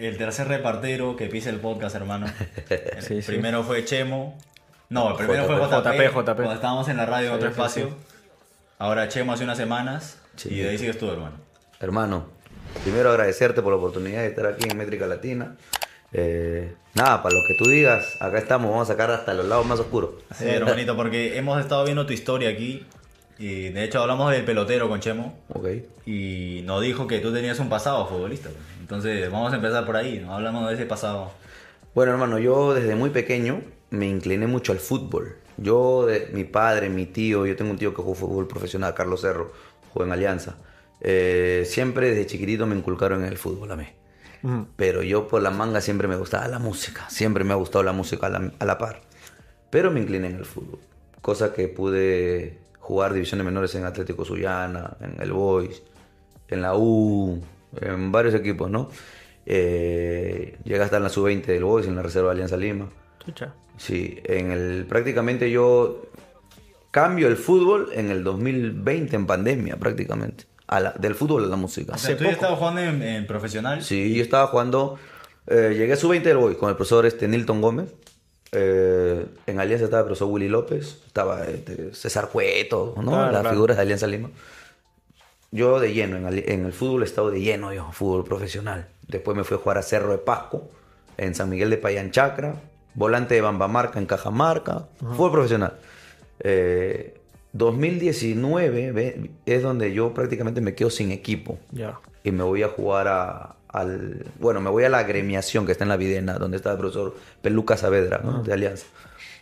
[0.00, 2.26] el tercer repartero que pisa el podcast, hermano.
[2.68, 3.26] El Sí, sí.
[3.26, 4.38] primero fue Chemo.
[4.88, 6.34] No, el primero fue JP, JP, JP.
[6.36, 7.86] Cuando estábamos en la radio en Sí, otro sí, espacio.
[7.88, 7.94] sí.
[8.78, 10.18] Ahora Chemo hace unas semanas.
[10.36, 10.48] Sí.
[10.54, 11.36] Y de ahí sigues tú, hermano.
[11.80, 12.26] Hermano,
[12.82, 15.56] primero agradecerte por la oportunidad de estar aquí en Métrica Latina.
[16.12, 19.64] Eh, nada, para lo que tú digas, acá estamos, vamos a sacar hasta los lados
[19.66, 20.10] más oscuros.
[20.36, 22.84] Sí, hermanito, porque hemos estado viendo tu historia aquí.
[23.40, 25.34] Y de hecho hablamos del pelotero con Chemo.
[25.48, 25.66] Ok.
[26.04, 28.50] Y nos dijo que tú tenías un pasado futbolista.
[28.80, 30.34] Entonces vamos a empezar por ahí, ¿no?
[30.34, 31.32] Hablamos de ese pasado.
[31.94, 35.36] Bueno, hermano, yo desde muy pequeño me incliné mucho al fútbol.
[35.56, 39.22] Yo, de, mi padre, mi tío, yo tengo un tío que jugó fútbol profesional, Carlos
[39.22, 39.52] Cerro,
[39.90, 40.56] jugó en Alianza.
[41.00, 43.86] Eh, siempre desde chiquitito me inculcaron en el fútbol a mí.
[44.76, 47.92] Pero yo por la manga siempre me gustaba la música, siempre me ha gustado la
[47.92, 49.00] música a la, a la par.
[49.70, 50.78] Pero me incliné en el fútbol,
[51.22, 52.58] cosa que pude
[52.90, 55.82] jugar divisiones menores en Atlético Sullana, en el Boys,
[56.48, 57.40] en la U,
[57.80, 58.90] en varios equipos, ¿no?
[59.46, 62.88] Eh, llegué hasta en la sub-20 del Boys, en la reserva de Alianza Lima.
[63.24, 63.54] Chucha.
[63.76, 66.02] Sí, en el, prácticamente yo
[66.90, 70.44] cambio el fútbol en el 2020 en pandemia, prácticamente.
[70.66, 71.94] A la- del fútbol a la música.
[71.94, 73.82] O sea, tú ya estabas jugando en, en profesional.
[73.82, 74.98] Sí, yo estaba jugando.
[75.46, 77.92] eh, llegué a su 20 del Boy con el profesor este, Nilton Gómez.
[78.52, 81.02] Eh, en Alianza estaba profesor Willy López.
[81.06, 83.10] Estaba este, César Cueto, ¿no?
[83.12, 83.50] Claro, Las claro.
[83.50, 84.30] figuras de Alianza Lima.
[85.52, 88.88] Yo de lleno, en, en el fútbol he estado de lleno, yo, fútbol profesional.
[89.08, 90.68] Después me fui a jugar a Cerro de Pasco,
[91.16, 92.54] en San Miguel de Payán Chacra,
[92.94, 95.78] volante de Bambamarca en Cajamarca, fútbol profesional.
[96.40, 97.19] Eh,
[97.52, 101.98] 2019 ve, es donde yo prácticamente me quedo sin equipo Ya.
[102.22, 104.24] y me voy a jugar a, al...
[104.38, 107.14] Bueno, me voy a la agremiación que está en la Videna, donde está el profesor
[107.42, 108.42] Peluca Saavedra, ¿no?
[108.42, 108.86] de Alianza.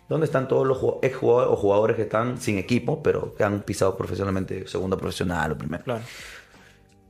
[0.09, 3.61] Donde están todos los ex jugadores o jugadores que están sin equipo, pero que han
[3.61, 5.85] pisado profesionalmente segunda profesional o primera.
[5.85, 6.01] Claro.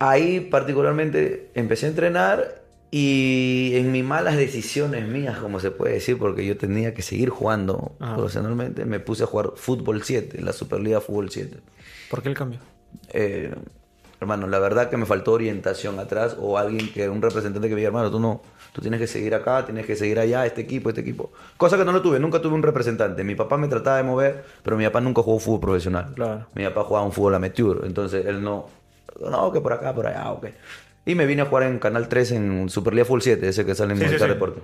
[0.01, 6.19] Ahí particularmente empecé a entrenar y en mis malas decisiones mías, como se puede decir,
[6.19, 8.17] porque yo tenía que seguir jugando Ajá.
[8.17, 11.59] profesionalmente, me puse a jugar Fútbol 7, la Superliga Fútbol 7.
[12.09, 12.61] ¿Por qué el cambio?
[13.13, 13.55] Eh,
[14.21, 17.81] hermano, la verdad que me faltó orientación atrás o alguien que, un representante que me
[17.81, 18.41] diga, hermano, tú no,
[18.73, 21.31] tú tienes que seguir acá, tienes que seguir allá, este equipo, este equipo.
[21.59, 23.23] Cosa que no lo tuve, nunca tuve un representante.
[23.23, 26.13] Mi papá me trataba de mover, pero mi papá nunca jugó fútbol profesional.
[26.15, 26.47] Claro.
[26.55, 28.67] Mi papá jugaba un fútbol amateur, entonces él no,
[29.21, 30.47] no, que por acá, por allá, ok.
[31.07, 33.93] Y me vine a jugar en Canal 3 en Superliga Full 7, ese que sale
[33.93, 34.35] en Sí, sí, Movistar sí.
[34.35, 34.61] Deporte.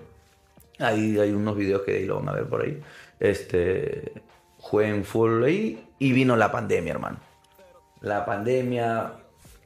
[0.78, 2.80] Ahí hay unos videos que ahí lo van a ver por ahí.
[3.20, 4.12] Este,
[4.58, 7.18] jugué en full ahí y vino la pandemia, hermano.
[8.00, 9.12] La pandemia,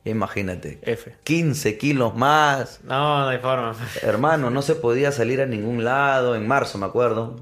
[0.05, 0.79] imagínate.
[0.83, 1.17] F.
[1.25, 2.81] 15 kilos más.
[2.85, 3.75] No, no hay forma.
[4.03, 6.37] Hermano, no se podía salir a ningún lado.
[6.37, 7.37] En marzo, me acuerdo.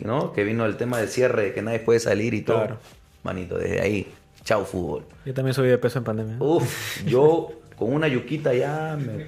[0.00, 0.32] ¿No?
[0.32, 2.58] Que vino el tema del cierre, que nadie puede salir y todo.
[2.58, 2.78] Claro.
[3.22, 4.12] Manito, desde ahí.
[4.44, 5.04] Chao, fútbol.
[5.24, 6.36] Yo también subí de peso en pandemia.
[6.40, 9.26] Uf, yo con una yuquita ya me...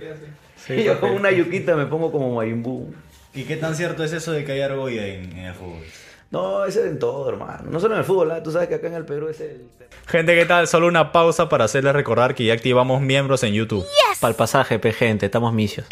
[0.56, 2.92] Sí, yo con una yuquita me pongo como Mayimbu.
[3.34, 5.82] ¿Y qué tan cierto es eso de que hay argolla en, en el fútbol?
[6.30, 7.70] No, ese es en todo, hermano.
[7.70, 8.42] No solo en el fútbol, ¿ah?
[8.42, 9.62] tú sabes que acá en el Perú es el...
[10.06, 10.68] Gente, ¿qué tal?
[10.68, 13.84] Solo una pausa para hacerles recordar que ya activamos miembros en YouTube.
[14.20, 15.86] Para el pasaje, pe, gente, estamos misios.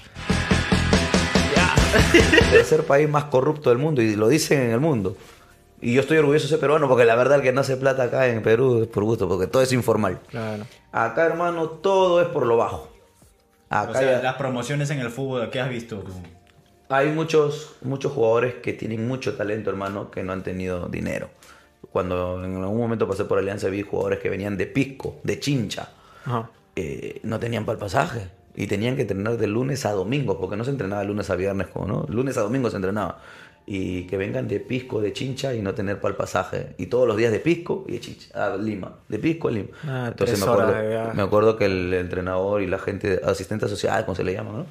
[2.51, 5.17] tercer país más corrupto del mundo y lo dicen en el mundo.
[5.81, 8.05] Y yo estoy orgulloso de ser peruano porque la verdad el que no hace plata
[8.05, 10.19] acá en Perú es por gusto, porque todo es informal.
[10.29, 10.65] Claro.
[10.93, 12.89] Acá, hermano, todo es por lo bajo.
[13.71, 16.13] Acá O sea, ya- las promociones en el fútbol, ¿qué has visto tú?
[16.91, 21.29] hay muchos, muchos jugadores que tienen mucho talento, hermano, que no han tenido dinero.
[21.93, 25.91] Cuando en algún momento pasé por Alianza vi jugadores que venían de Pisco, de Chincha,
[26.25, 26.49] Ajá.
[26.77, 28.29] eh, no tenían para el pasaje.
[28.57, 31.37] Y tenían que entrenar de lunes a domingo, porque no se entrenaba de lunes a
[31.37, 32.07] viernes, como, ¿no?
[32.09, 33.21] Lunes a domingo se entrenaba.
[33.71, 36.75] Y que vengan de Pisco, de Chincha y no tener para el pasaje.
[36.79, 39.01] Y todos los días de Pisco y de Chincha, a Lima.
[39.09, 39.69] De Pisco a Lima.
[39.87, 40.75] Ah, Entonces me acuerdo,
[41.15, 44.67] me acuerdo que el entrenador y la gente, asistente social, como se le llama, ¿no?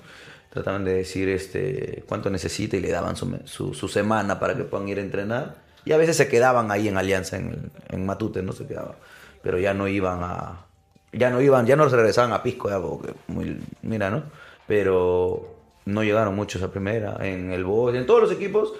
[0.49, 4.87] Trataban de decir este, cuánto necesita y le daban su, su semana para que puedan
[4.87, 5.57] ir a entrenar.
[5.85, 8.95] Y a veces se quedaban ahí en Alianza, en, en Matute, no se quedaban.
[9.43, 10.65] Pero ya no iban a,
[11.13, 14.23] ya no iban, ya no regresaban a Pisco, ya, porque muy, mira, ¿no?
[14.67, 15.56] Pero
[15.87, 18.73] no llegaron muchos a primera, en el Boys, en todos los equipos.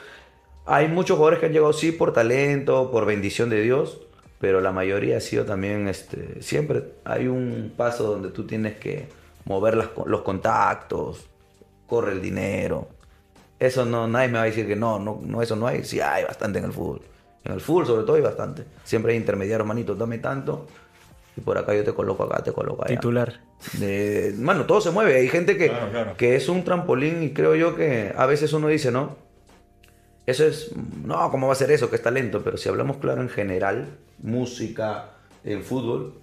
[0.65, 4.01] Hay muchos jugadores que han llegado sí por talento, por bendición de Dios,
[4.39, 9.07] pero la mayoría ha sido también, este, siempre hay un paso donde tú tienes que
[9.45, 11.25] mover las los contactos,
[11.87, 12.89] corre el dinero.
[13.57, 15.85] Eso no, nadie me va a decir que no, no, no, eso no hay.
[15.85, 17.01] Sí, hay bastante en el fútbol.
[17.45, 18.65] En el fútbol sobre todo hay bastante.
[18.83, 20.67] Siempre hay intermediarios, manito, dame tanto.
[21.37, 22.95] Y por acá yo te coloco acá, te coloco allá.
[22.95, 23.39] Titular.
[23.73, 25.15] De, mano, todo se mueve.
[25.17, 26.17] Hay gente que, Claro, claro.
[26.17, 29.15] que es un trampolín y creo yo que a veces uno dice, no,
[30.25, 30.71] eso es,
[31.05, 31.89] no, ¿cómo va a ser eso?
[31.89, 32.41] Que es talento.
[32.43, 33.85] Pero si hablamos claro en general,
[34.19, 35.11] música,
[35.43, 36.15] en fútbol,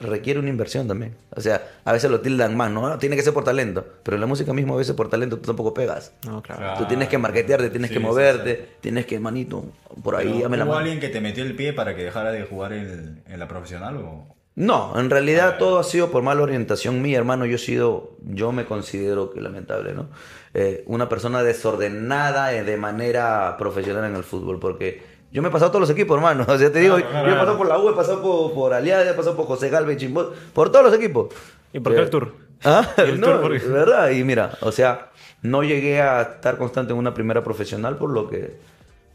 [0.00, 1.16] requiere una inversión también.
[1.34, 2.98] O sea, a veces lo tildan más, ¿no?
[2.98, 3.84] Tiene que ser por talento.
[4.04, 6.12] Pero en la música mismo a veces por talento tú tampoco pegas.
[6.24, 6.60] No, claro.
[6.60, 6.78] Claro.
[6.78, 8.62] Tú tienes que marketearte, tienes Sí, que moverte, sí.
[8.82, 9.64] tienes que, manito,
[10.04, 10.84] por ahí, dame la ¿Hubo mano.
[10.84, 13.96] alguien que te metió el pie para que dejara de jugar el- en la profesional
[13.96, 14.34] o...?
[14.58, 17.46] No, en realidad todo ha sido por mala orientación mía, hermano.
[17.46, 20.08] Yo he sido, yo me considero que lamentable, ¿no?
[20.52, 25.00] Eh, una persona desordenada eh, de manera profesional en el fútbol, porque
[25.30, 26.44] yo me he pasado todos los equipos, hermano.
[26.48, 27.58] O sea, te digo, Claro, claro, yo he pasado claro.
[27.58, 30.72] por la U, he pasado por, por Alianza, he pasado por José Galvez, Chimbó, por
[30.72, 31.28] todos los equipos.
[31.72, 32.32] ¿Y por qué Eh, el tour?
[32.64, 32.84] ¿Ah?
[32.98, 33.64] ¿Y el no, tour por qué?
[33.68, 34.10] ¿verdad?
[34.10, 35.10] Y mira, o sea,
[35.42, 38.56] no llegué a estar constante en una primera profesional por lo que,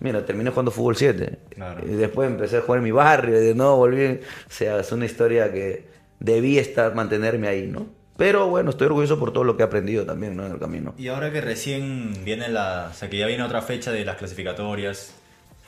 [0.04, 1.40] mira, terminé jugando fútbol 7.
[1.50, 1.82] Claro.
[1.88, 4.06] Y después empecé a jugar en mi barrio, y de nuevo volví.
[4.06, 5.86] O sea, es una historia que
[6.20, 7.88] debí estar, mantenerme ahí, ¿no?
[8.16, 10.46] Pero bueno, estoy orgulloso por todo lo que he aprendido también, ¿no?
[10.46, 10.94] En el camino.
[11.00, 12.90] Y ahora que recién viene la...
[12.92, 15.14] O sea, que ya viene otra fecha de las clasificatorias...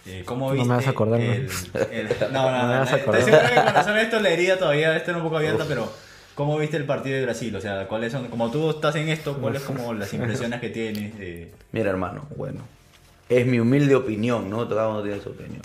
[0.06, 1.34] eh, ¿Cómo No me viste vas a acordar, ¿no?
[1.34, 1.50] el,
[1.92, 3.24] el- No, no, No me vas a Estoy acordar.
[3.24, 5.92] seguro que conocer esto la herida todavía está un poco abierta, pero...
[6.36, 7.56] ¿Cómo viste el partido de Brasil?
[7.56, 8.28] O sea, ¿cuáles son...
[8.28, 11.18] Como tú estás en esto, ¿cuáles como las impresiones que tienes?
[11.18, 12.60] de- Mira, hermano, bueno,
[13.30, 14.68] es mi humilde opinión, ¿no?
[14.68, 15.62] Cada uno tiene su opinión.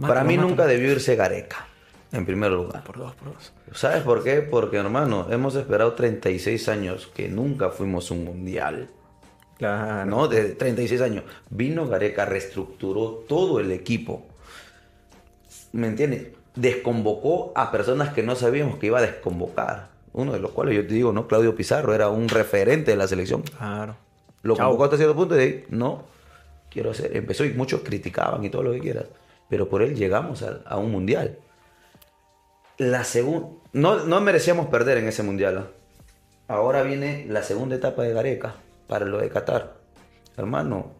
[0.00, 0.48] Para mí mátalo.
[0.48, 1.66] nunca debió irse Gareca,
[2.12, 2.82] en primer lugar.
[2.82, 3.52] Por dos, por dos.
[3.72, 4.42] ¿Sabes por qué?
[4.42, 8.88] Porque, hermano, hemos esperado 36 años que nunca fuimos un mundial.
[9.58, 10.10] Claro.
[10.10, 10.28] ¿no?
[10.28, 11.24] De 36 años.
[11.48, 14.26] Vino Gareca, reestructuró todo el equipo.
[15.72, 16.28] ¿Me entiendes?
[16.56, 19.88] Desconvocó a personas que no sabíamos que iba a desconvocar.
[20.12, 21.26] Uno de los cuales yo te digo, ¿no?
[21.26, 23.42] Claudio Pizarro era un referente de la selección.
[23.42, 23.96] Claro.
[24.42, 24.66] Lo Chao.
[24.66, 26.04] convocó hasta cierto punto y de ahí, no,
[26.74, 27.16] quiero hacer.
[27.16, 29.06] Empezó y muchos criticaban y todo lo que quieras.
[29.48, 31.38] Pero por él llegamos a, a un mundial.
[32.76, 33.48] La segunda.
[33.72, 35.58] No, no merecíamos perder en ese mundial.
[35.58, 35.66] ¿ah?
[36.48, 38.56] Ahora viene la segunda etapa de Gareca
[38.86, 39.76] para lo de Qatar.
[40.36, 40.92] Hermano,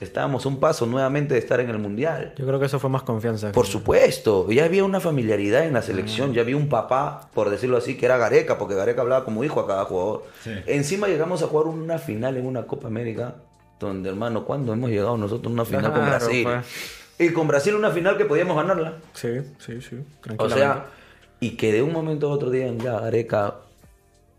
[0.00, 2.34] estábamos un paso nuevamente de estar en el mundial.
[2.36, 3.52] Yo creo que eso fue más confianza.
[3.52, 7.76] Por supuesto, ya había una familiaridad en la selección, ya había un papá, por decirlo
[7.76, 10.24] así, que era Gareca, porque Gareca hablaba como hijo a cada jugador.
[10.42, 10.50] Sí.
[10.66, 13.36] Encima llegamos a jugar una final en una Copa América,
[13.88, 16.44] donde hermano, ¿cuándo hemos llegado nosotros a una final con Brasil?
[16.44, 16.66] pues.
[17.18, 18.94] Y con Brasil una final que podíamos ganarla.
[19.14, 19.28] Sí,
[19.58, 19.96] sí, sí.
[20.38, 20.86] O sea,
[21.40, 23.56] y que de un momento a otro digan, ya Gareca,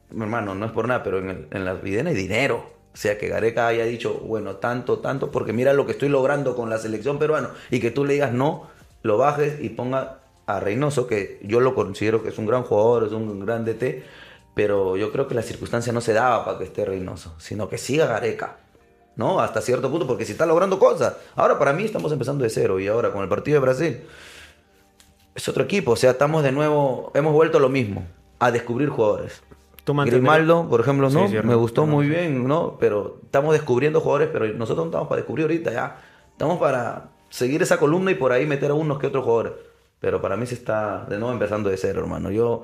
[0.09, 2.71] hermano, no es por nada, pero en, el- en la vida no hay dinero.
[2.93, 6.55] O sea, que Gareca haya dicho, bueno, tanto, tanto, porque mira lo que estoy logrando
[6.55, 8.67] con la selección peruana, y que tú le digas no,
[9.03, 13.05] lo bajes y ponga a Reynoso, que yo lo considero que es un gran jugador,
[13.05, 14.03] es un gran DT,
[14.53, 17.77] pero yo creo que la circunstancia no se daba para que esté Reynoso, sino que
[17.77, 18.57] siga Gareca.
[19.16, 19.40] ¿No?
[19.40, 21.16] Hasta cierto punto, porque si está logrando cosas.
[21.36, 24.02] Ahora para mí estamos empezando de cero y ahora con el partido de Brasil
[25.36, 25.92] es otro equipo.
[25.92, 28.06] O sea, estamos de nuevo, hemos vuelto a lo mismo,
[28.40, 29.42] a descubrir jugadores.
[30.06, 32.12] Grimaldo, por ejemplo, no, sí, me gustó no, muy sí.
[32.12, 32.78] bien, ¿no?
[32.80, 35.98] Pero estamos descubriendo jugadores, pero nosotros no estamos para descubrir ahorita ya.
[36.31, 39.54] Estamos para seguir esa columna y por ahí meter a unos que otros jugadores.
[40.00, 42.31] Pero para mí se está de nuevo empezando de cero, hermano.
[42.31, 42.63] Yo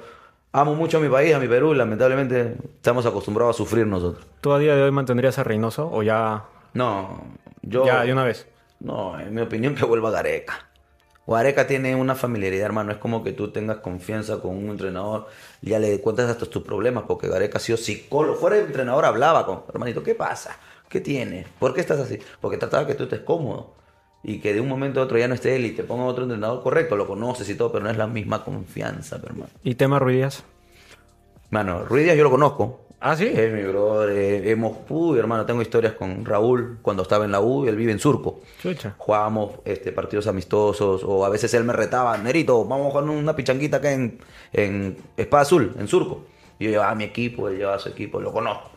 [0.52, 4.26] amo mucho a mi país, a mi Perú, lamentablemente estamos acostumbrados a sufrir nosotros.
[4.42, 7.22] ¿Tú a día de hoy mantendrías a Reynoso o ya, No,
[7.62, 7.86] yo...
[7.86, 8.48] ya de una vez?
[8.80, 10.68] No, en mi opinión que vuelva Gareca.
[11.26, 12.92] Gareca tiene una familiaridad, hermano.
[12.94, 15.28] Es como que tú tengas confianza con un entrenador,
[15.62, 18.38] ya le cuentas hasta tus problemas, porque Gareca ha sido psicólogo.
[18.38, 20.58] Fuera de entrenador hablaba con, hermanito, ¿qué pasa?
[20.88, 21.48] ¿Qué tienes?
[21.60, 22.18] ¿Por qué estás así?
[22.40, 23.77] Porque trataba que tú estés cómodo
[24.28, 26.26] y que de un momento a otro ya no esté él y te ponga otro
[26.26, 29.50] entrenador correcto, lo conoces y todo, pero no es la misma confianza, hermano.
[29.64, 30.44] ¿Y tema Ruidías?
[31.50, 32.82] Mano, Ruiz Díaz yo lo conozco.
[33.00, 33.32] Ah, sí.
[33.34, 34.46] Es mi brother.
[34.48, 37.94] hemos, uy, hermano, tengo historias con Raúl cuando estaba en la U y él vive
[37.94, 38.42] en Surco.
[38.62, 38.96] Chucha.
[38.98, 43.34] Jugábamos este, partidos amistosos o a veces él me retaba, Nerito, vamos a jugar una
[43.34, 44.20] pichanguita acá en,
[44.52, 46.26] en Espada Azul, en Surco.
[46.60, 48.72] Y yo llevaba a mi equipo, él llevaba a su equipo, lo conozco.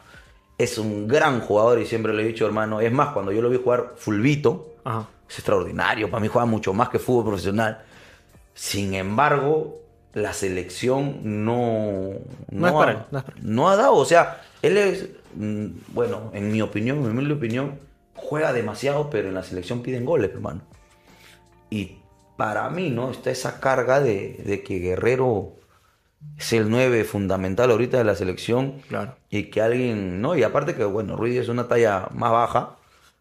[0.58, 3.50] Es un gran jugador y siempre le he dicho, hermano, es más, cuando yo lo
[3.50, 5.08] vi jugar fulvito, Ajá.
[5.30, 7.82] Es extraordinario, para mí juega mucho más que fútbol profesional.
[8.52, 9.80] Sin embargo,
[10.12, 12.14] la selección no,
[12.50, 13.44] No es para ha, él, no es para él.
[13.46, 13.94] no ha dado.
[13.94, 17.78] O sea, él es, mm, bueno, en mi opinión, en mi humilde opinión,
[18.14, 20.62] juega demasiado, pero en la selección piden goles, hermano.
[21.70, 21.98] Y
[22.36, 23.12] para mí, ¿no?
[23.12, 25.52] Está esa carga de, de que Guerrero
[26.36, 28.80] es el 9 fundamental ahorita de la selección.
[28.88, 29.16] Claro.
[29.30, 30.36] Y que alguien, ¿no?
[30.36, 32.76] Y aparte que, bueno, Ruiz es una talla más baja.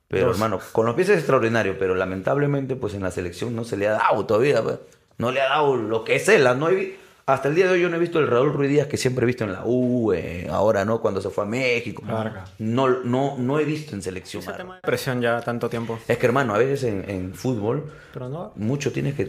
[0.10, 0.36] Pero, Dos.
[0.38, 3.88] hermano, con los pies es extraordinario, pero lamentablemente, pues en la selección no se le
[3.88, 4.80] ha dado todavía, pues.
[5.18, 6.44] No le ha dado lo que es él.
[6.58, 8.72] No he vi- Hasta el día de hoy yo no he visto el Raúl Ruiz
[8.72, 11.00] Díaz que siempre he visto en la U, eh, ahora, ¿no?
[11.00, 12.01] Cuando se fue a México.
[12.08, 12.46] Larga.
[12.58, 14.42] No, no, no he visto en selección.
[14.42, 14.63] Ese Marco.
[14.63, 16.00] tema de presión ya tanto tiempo.
[16.08, 18.51] Es que, hermano, a veces en, en fútbol Pero no.
[18.56, 19.24] mucho tienes que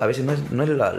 [0.00, 0.94] a veces no es, no es la-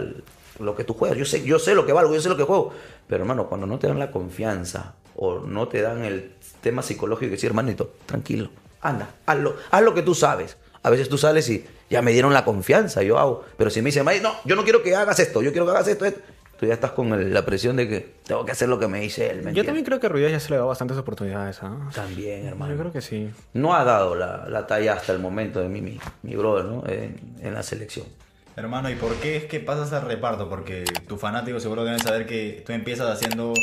[0.58, 2.42] lo que tú juegas yo sé yo sé lo que valgo yo sé lo que
[2.42, 2.72] juego
[3.06, 7.26] pero hermano cuando no te dan la confianza o no te dan el tema psicológico
[7.28, 8.50] y decir hermanito tranquilo
[8.82, 12.32] anda hazlo haz lo que tú sabes a veces tú sales y ya me dieron
[12.32, 15.18] la confianza yo hago pero si me dicen "May, no yo no quiero que hagas
[15.20, 16.20] esto yo quiero que hagas esto, esto".
[16.58, 19.00] Tú ya estás con el- la presión de que tengo que hacer lo que me
[19.00, 19.42] dice él.
[19.42, 21.58] ¿me Yo también creo que Ruidías ya se le da bastantes oportunidades.
[21.60, 21.90] ¿ah?
[21.92, 22.72] También, hermano.
[22.74, 23.28] Yo creo que sí.
[23.52, 26.84] No ha dado la, la talla hasta el momento de mi, mi, mi brother, ¿no?
[26.86, 28.06] En, en la selección.
[28.54, 30.48] Hermano, ¿y por qué es que pasas al reparto?
[30.48, 33.54] Porque tus fanáticos seguro deben saber que tú empiezas haciendo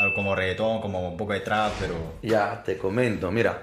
[0.00, 1.94] algo como reggaetón, como un poco de trap, pero...
[2.22, 3.30] Ya, te comento.
[3.30, 3.62] Mira,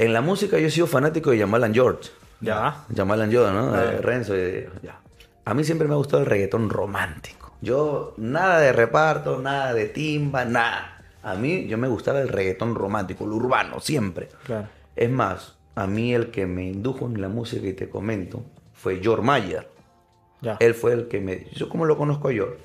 [0.00, 2.10] en la música yo he sido fanático de Jamal and George.
[2.40, 2.84] Ya.
[2.96, 3.72] Jamal and George, ¿no?
[3.72, 4.34] De Renzo.
[4.34, 4.98] y ya.
[5.44, 7.52] A mí siempre me ha gustado el reggaetón romántico.
[7.60, 11.02] Yo, nada de reparto, nada de timba, nada.
[11.22, 14.28] A mí, yo me gustaba el reggaetón romántico, el urbano, siempre.
[14.44, 14.68] Claro.
[14.96, 18.42] Es más, a mí el que me indujo en la música y te comento
[18.72, 19.68] fue George Mayer.
[20.40, 20.56] Ya.
[20.60, 21.46] Él fue el que me...
[21.52, 22.56] Yo como lo conozco a George.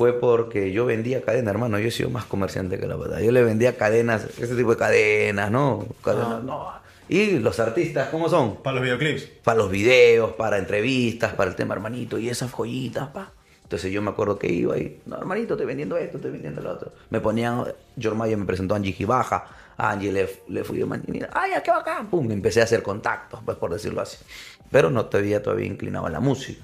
[0.00, 1.78] Fue porque yo vendía cadenas, hermano.
[1.78, 3.20] Yo he sido más comerciante que la verdad.
[3.20, 5.84] Yo le vendía cadenas, ese tipo de cadenas, ¿no?
[6.02, 6.42] Cadenas, Ah.
[6.42, 6.72] no.
[7.06, 8.62] Y los artistas, ¿cómo son?
[8.62, 9.24] Para los videoclips.
[9.44, 13.30] Para los videos, para entrevistas, para el tema hermanito y esas joyitas, pa.
[13.62, 16.70] Entonces yo me acuerdo que iba y, no, hermanito, estoy vendiendo esto, estoy vendiendo lo
[16.72, 16.92] otro.
[17.10, 17.64] Me ponían,
[17.98, 21.12] George Mayer me presentó a Angie Gibaja, a Angie le, le fui yo, man, y
[21.12, 24.16] mira, ay, qué bacán, pum, empecé a hacer contactos, pues por decirlo así.
[24.70, 26.62] Pero no te veía todavía inclinado a la música.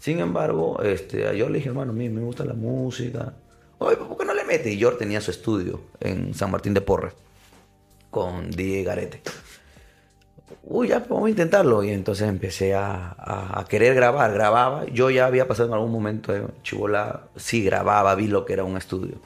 [0.00, 3.34] Sin embargo, este, yo le dije, hermano, a mí me gusta la música.
[3.78, 4.70] Oye, ¿por qué no le mete?
[4.72, 7.12] Y George tenía su estudio en San Martín de Porres
[8.10, 9.22] con DJ Garete.
[10.64, 11.84] Uy, ya, vamos a intentarlo.
[11.84, 14.84] Y entonces empecé a, a- a querer grabar, grababa.
[14.86, 18.64] Yo ya había pasado en algún momento de Chibola, sí grababa, vi lo que era
[18.64, 19.16] un estudio.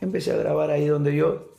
[0.00, 1.54] Empecé a grabar ahí donde yo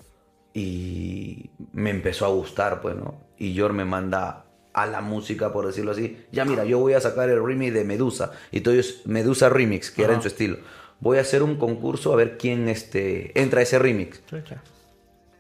[0.54, 3.16] y me empezó a gustar, pues, ¿no?
[3.38, 4.43] Y George me manda
[4.74, 6.18] a la música, por decirlo así.
[6.32, 8.32] Ya, mira, yo voy a sacar el remix de Medusa.
[8.52, 10.58] Y todo es Medusa Remix, que era en su estilo.
[11.00, 14.22] Voy a hacer un concurso a ver quién este, entra a ese remix.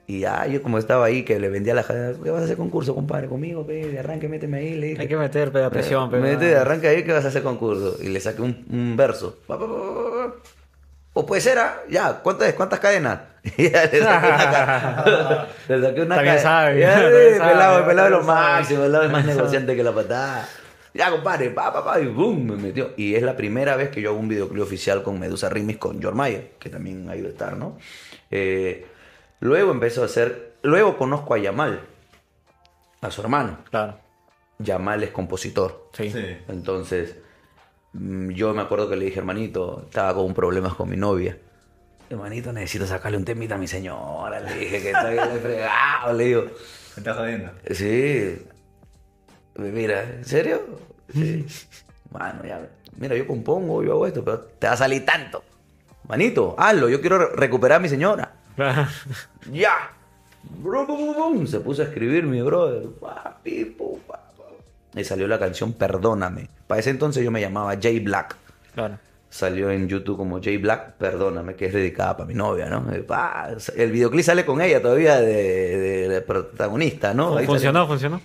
[0.05, 2.57] Y ya, yo como estaba ahí, que le vendía la jadena, ¿qué vas a hacer
[2.57, 3.27] concurso, compadre?
[3.29, 4.75] Conmigo, pe, de arranque, méteme ahí.
[4.75, 6.11] Le dije, Hay que meter pe, presión.
[6.11, 6.51] pe, Métete ¿no?
[6.51, 7.97] de arranque ahí que vas a hacer concurso.
[8.01, 9.37] Y le saqué un, un verso.
[9.47, 10.35] Pa, pa, pa, pa, pa.
[11.13, 13.19] O puede ser, ah, ya, ¿cuántas, cuántas cadenas?
[13.57, 15.47] Y ya le saqué una cadena.
[15.67, 16.39] le saqué una cadena.
[16.39, 17.03] sabe, Ya, sí,
[17.39, 20.47] pelado, el pelado es lo máximo, el pelado es más negociante que la patada.
[20.93, 22.91] Ya, compadre, pa, pa, pa, y boom, me metió.
[22.97, 25.99] Y es la primera vez que yo hago un videoclip oficial con Medusa Remix con
[25.99, 27.77] George Mayer, que también ha ido a estar, ¿no?
[28.29, 28.85] Eh,
[29.39, 31.81] luego empezó a hacer, luego conozco a Yamal,
[33.01, 33.57] a su hermano.
[33.69, 33.97] Claro.
[34.59, 35.89] Yamal es compositor.
[35.93, 36.11] Sí.
[36.11, 36.37] Sí.
[36.47, 37.15] Entonces,
[37.93, 41.37] yo me acuerdo que le dije, hermanito, estaba con problemas con mi novia.
[42.09, 44.39] Hermanito, necesito sacarle un temita a mi señora.
[44.39, 46.13] Le dije que está bien fregado.
[46.13, 46.49] Le digo, Me
[46.97, 47.51] estás jodiendo.
[47.71, 48.45] sí.
[49.55, 50.61] Mira, ¿en serio?
[51.13, 51.45] Sí.
[52.11, 52.67] Mano, ya.
[52.97, 55.43] Mira, yo compongo, yo hago esto, pero te va a salir tanto.
[56.07, 58.33] Manito, hazlo, yo quiero re- recuperar a mi señora.
[59.51, 59.91] ¡Ya!
[61.47, 62.87] Se puso a escribir mi brother.
[64.95, 66.49] Y salió la canción Perdóname.
[66.73, 68.35] Para ese entonces yo me llamaba Jay Black.
[68.73, 68.97] Claro.
[69.29, 72.91] Salió en YouTube como Jay Black, Perdóname, que es dedicada para mi novia, ¿no?
[72.91, 77.37] Eh, pa, El videoclip sale con ella todavía de, de- de protagonista, ¿no?
[77.37, 78.21] Ahí Funcionó, funcionó.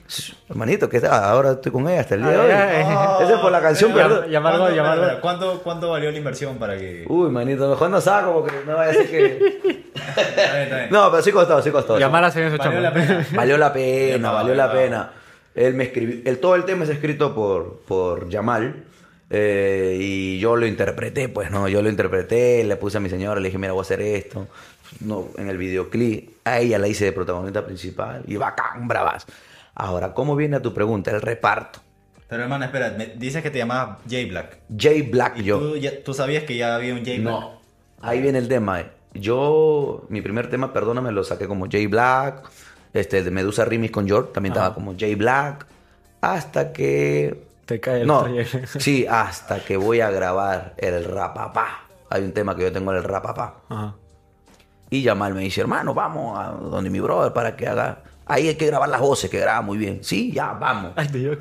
[0.48, 2.48] Hermanito, que ahora estoy con ella hasta el día de Ah, hoy.
[2.48, 4.30] ya, Esa es por la canción, perdón.
[4.30, 5.20] Llamarlo, ¿Cuánto, llamarlo.
[5.20, 7.04] ¿cuánto, ¿Cuánto valió la inversión para que...?
[7.06, 9.84] Uy, manito, mejor no saco porque no vaya a ser que...
[9.94, 10.88] Está bien, está bien.
[10.90, 11.98] No, pero sí costó, sí costó.
[11.98, 13.26] Llamar a Valió la pena.
[13.34, 15.10] Valió la pena, valió la pena.
[15.58, 18.84] Él me escribió, el, todo el tema es escrito por, por Yamal.
[19.30, 21.68] eh, y yo lo interpreté, pues, ¿no?
[21.68, 24.46] Yo lo interpreté, le puse a mi señora, le dije, mira, voy a hacer esto.
[25.00, 28.22] No, en el videoclip, a ella la hice de protagonista principal.
[28.26, 29.26] Y bacán, bravas.
[29.74, 31.10] Ahora, ¿cómo viene a tu pregunta?
[31.10, 31.80] El reparto.
[32.28, 34.58] Pero hermano, espera, me dices que te llamabas Jay Black.
[34.78, 35.58] Jay Black, ¿Y yo.
[35.58, 37.32] tú, ya- tú sabías que ya había un Jay Black?
[37.34, 37.60] No,
[38.00, 38.80] ahí viene el tema.
[38.80, 38.86] eh.
[39.14, 42.48] Yo, mi primer tema, perdóname, lo saqué como Jay Black.
[42.98, 45.66] Este, de Medusa Remix con George, también estaba como Jay Black.
[46.20, 47.46] Hasta que.
[47.64, 48.26] Te cae el No,
[48.78, 51.84] sí, hasta que voy a grabar el rapapá.
[52.10, 53.56] Hay un tema que yo tengo en el rapapá.
[53.68, 53.94] Ajá.
[54.90, 57.98] Y Yamal me dice, hermano, vamos a donde mi brother para que haga.
[58.24, 60.00] Ahí hay que grabar las voces, que graba muy bien.
[60.02, 60.92] Sí, ya, vamos.
[60.96, 61.38] Ay, te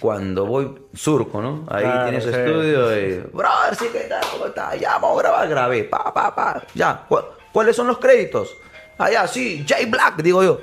[0.00, 1.64] Cuando voy surco, ¿no?
[1.68, 2.34] Ahí Claro, tiene su sí.
[2.36, 4.22] estudio y, brother, sí, ¿qué tal?
[4.30, 4.74] ¿Cómo está?
[4.76, 7.04] Ya, vamos a grabar, grabé, pa, pa, pa, ya.
[7.08, 7.20] ¿Cu-
[7.52, 8.54] ¿Cuáles son los créditos?
[8.98, 10.60] Allá, sí, Jay Black, digo yo.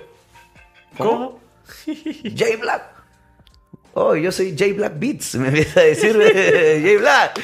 [0.98, 1.40] ¿Cómo?
[2.36, 2.84] Jay Black.
[3.94, 7.42] Oh, yo soy Jay Black Beats, me empieza a decir Jay Black.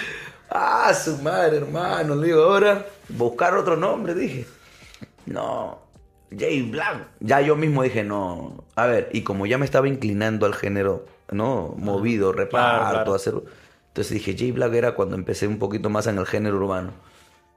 [0.49, 2.15] Ah, su madre, hermano.
[2.15, 4.47] Le digo, ahora, buscar otro nombre, dije.
[5.27, 5.79] No,
[6.35, 7.07] Jay Black.
[7.19, 8.63] Ya yo mismo dije, no.
[8.75, 11.75] A ver, y como ya me estaba inclinando al género, ¿no?
[11.77, 13.13] Movido, reparto, claro.
[13.13, 13.35] hacer.
[13.89, 16.93] Entonces dije, Jay Black era cuando empecé un poquito más en el género urbano.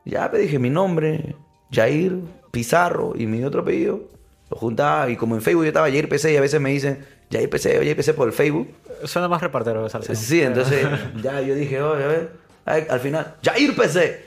[0.05, 1.37] Ya me dije mi nombre,
[1.71, 2.21] Jair
[2.51, 4.01] Pizarro, y mi otro apellido.
[4.53, 7.07] Lo juntaba, y como en Facebook yo estaba Jair PC, y a veces me dicen
[7.31, 8.69] Jair PC, Jair PC por el Facebook.
[9.05, 10.15] Suena más repartero de salsa.
[10.15, 10.87] Sí, entonces
[11.23, 12.33] ya yo dije, oye, a ver,
[12.91, 14.27] al final, Jair PC.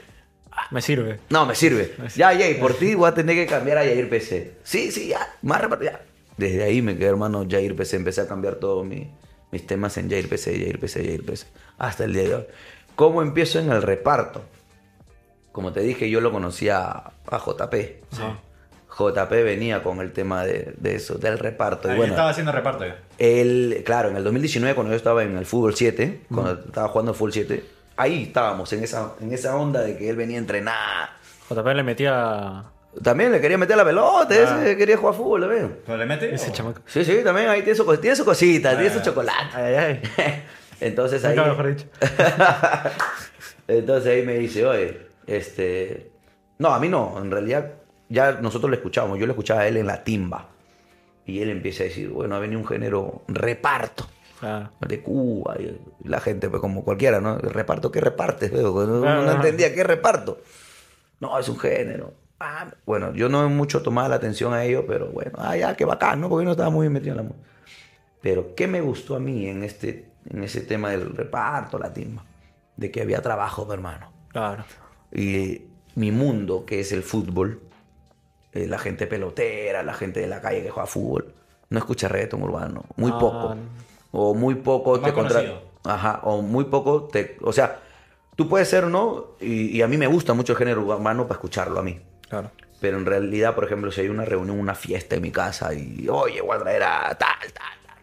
[0.72, 1.20] Me sirve.
[1.30, 1.94] No, me sirve.
[2.16, 4.54] Ya, Jair, por ti voy a tener que cambiar a Jair PC.
[4.64, 6.02] Sí, sí, ya, más reparto, ya.
[6.38, 7.98] Desde ahí me quedé, hermano, Jair PC.
[7.98, 9.12] Empecé a cambiar todos mi-
[9.52, 11.46] mis temas en Jair PC, Jair PC, Jair PC.
[11.78, 12.44] Hasta el día de hoy.
[12.96, 14.42] ¿Cómo empiezo en el reparto?
[15.52, 18.02] Como te dije, yo lo conocía a, JP.
[18.14, 18.40] Ajá.
[18.98, 21.92] JP venía con el tema de, de eso, del reparto.
[21.92, 22.98] Y bueno, estaba haciendo reparto ya.
[23.18, 27.12] él, claro, en el 2019, cuando yo estaba en el fútbol 7, cuando estaba jugando
[27.12, 27.64] al fútbol 7,
[27.98, 31.10] ahí estábamos, en esa, en esa onda de que él venía a entrenar.
[31.50, 32.64] JP le metía
[33.04, 34.62] También le quería meter la pelota, Ah.
[34.64, 35.78] ese quería jugar fútbol también.
[35.86, 36.34] ¿Pero le mete?
[36.34, 36.82] ese chamaco.
[36.86, 39.04] Sí, sí, también ahí tiene su, tiene su cosita, tiene su Ah.
[39.04, 39.48] chocolate.
[39.54, 40.44] Ay, ay, ay.
[40.82, 41.86] Entonces ahí, Nunca mejor dicho.
[43.68, 46.12] entonces ahí me dice, oye, este...
[46.58, 47.72] No, a mí no, en realidad
[48.10, 50.50] ya nosotros lo escuchábamos, yo lo escuchaba a él en la timba.
[51.26, 54.08] Y él empieza a decir, bueno, ha venido un género reparto.
[54.88, 55.76] De Cuba y
[56.08, 57.40] la gente pues como cualquiera, ¿no?
[57.40, 58.52] El reparto, ¿qué repartes?
[58.52, 60.40] No entendía qué reparto.
[61.20, 62.14] No, es un género.
[62.40, 65.86] Ah, bueno, yo no mucho tomaba la atención a ello, pero bueno, ah, ya, qué
[65.86, 66.30] bacán, ¿no?
[66.30, 67.48] Porque yo no estaba muy metido en la música.
[68.22, 72.26] Pero, ¿qué me gustó a mí en, este, en ese tema del reparto, la timba?
[72.76, 74.12] De que había trabajo, hermano.
[74.30, 74.66] Claro.
[75.14, 75.62] Y
[75.96, 77.62] mi mundo, que es el fútbol,
[78.56, 81.34] eh, la gente pelotera, la gente de la calle que juega fútbol,
[81.70, 82.84] no escucha reggaetón urbano.
[82.96, 83.56] Muy Ah, poco.
[84.12, 85.44] O muy poco te contra...
[85.84, 87.38] Ajá, o muy poco te...
[87.42, 87.80] O sea,
[88.36, 89.36] tú puedes ser, ¿no?
[89.40, 92.00] Y, y a mí me gusta mucho el género urbano para escucharlo a mí.
[92.30, 92.50] Claro.
[92.82, 96.08] Pero en realidad, por ejemplo, si hay una reunión, una fiesta en mi casa y,
[96.10, 97.98] oye, voy a traer a tal, tal, tal.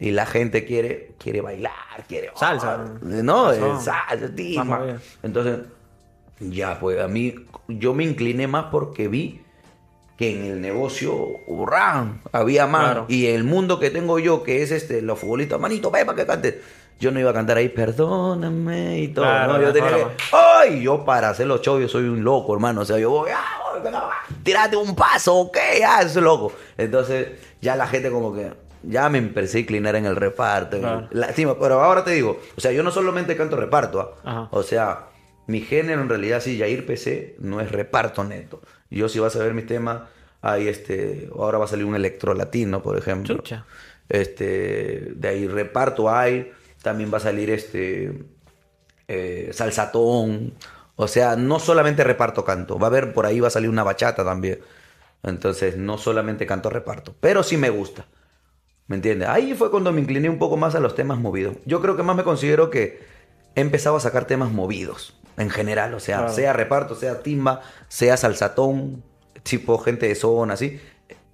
[0.00, 1.72] Y la gente quiere, quiere bailar,
[2.06, 2.30] quiere...
[2.36, 2.84] Salsa.
[3.02, 4.98] No, es salsa, movida.
[5.22, 5.60] Entonces,
[6.40, 7.34] ya, pues a mí,
[7.68, 9.42] yo me incliné más porque vi
[10.18, 11.14] que en el negocio,
[11.46, 12.84] hurrán, había más.
[12.86, 13.04] Claro.
[13.08, 16.26] Y el mundo que tengo yo, que es este, los futbolistas, manito, ve para que
[16.26, 16.60] cante.
[17.00, 19.24] Yo no iba a cantar ahí, perdóname y todo.
[19.24, 19.62] Claro, ¿no?
[19.62, 20.06] Yo tenía que.
[20.32, 20.82] ¡ay!
[20.82, 22.80] Yo para hacer los shows, yo soy un loco, hermano.
[22.80, 24.24] O sea, yo voy, ¡ah!
[24.42, 26.52] Tírate un paso, ok, ya, es loco.
[26.76, 27.28] Entonces,
[27.60, 28.52] ya la gente como que.
[28.84, 30.76] Ya me empecé a inclinar en el reparto.
[30.76, 31.08] en Claro.
[31.10, 34.48] la- sí, pero ahora te digo, o sea, yo no solamente canto reparto, ¿ah?
[34.52, 35.06] O sea,
[35.48, 38.60] mi género en realidad sí, Yair PC no es reparto neto.
[38.88, 40.02] Yo si vas a ver mis temas,
[40.40, 43.36] hay este, ahora va a salir un electro latino, por ejemplo.
[43.36, 43.64] Chucha.
[44.08, 48.22] Este, de ahí reparto hay, también va a salir este
[49.08, 50.54] eh, salsatón.
[50.96, 53.84] O sea, no solamente reparto canto, va a haber por ahí va a salir una
[53.84, 54.60] bachata también.
[55.22, 58.06] Entonces, no solamente canto reparto, pero sí me gusta.
[58.86, 59.28] ¿Me entiendes?
[59.28, 61.56] Ahí fue cuando me incliné un poco más a los temas movidos.
[61.66, 63.00] Yo creo que más me considero que
[63.54, 65.92] he empezado a sacar temas movidos en general.
[65.94, 66.32] O sea, Claro.
[66.32, 69.02] sea reparto, sea timba, sea salsatón,
[69.42, 70.80] tipo gente de zona, así.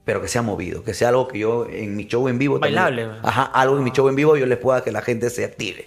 [0.04, 2.60] Pero que sea movido, que sea algo que yo en mi show en vivo.
[2.60, 3.20] también- Bailable, man.
[3.22, 5.86] ajá, algo en mi show en vivo yo les pueda que la gente se active.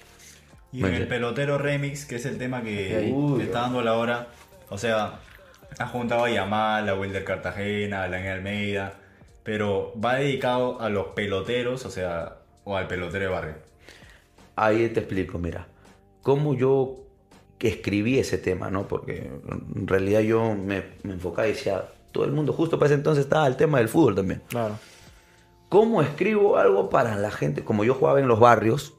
[0.72, 3.94] Y en el pelotero remix, que es el tema que Uy, le está dando la
[3.96, 4.28] hora,
[4.70, 5.20] o sea,
[5.80, 8.94] ha juntado a Yamal, a Wilder Cartagena, a Daniel Almeida,
[9.44, 13.54] pero va dedicado a los peloteros, o sea, o al pelotero de barrio.
[14.56, 15.68] Ahí te explico, mira,
[16.24, 16.96] cómo yo
[17.60, 18.88] escribí ese tema, ¿no?
[18.88, 19.30] Porque
[19.76, 21.86] en realidad yo me, me enfocaba y decía,
[22.18, 24.42] todo el mundo, justo para ese entonces estaba el tema del fútbol también.
[24.50, 24.80] Claro.
[25.70, 27.64] ¿Cómo escribo algo para la gente?
[27.64, 28.96] Como yo jugaba en los barrios,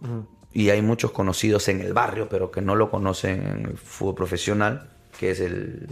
[0.53, 4.15] y hay muchos conocidos en el barrio, pero que no lo conocen en el fútbol
[4.15, 5.89] profesional, que es el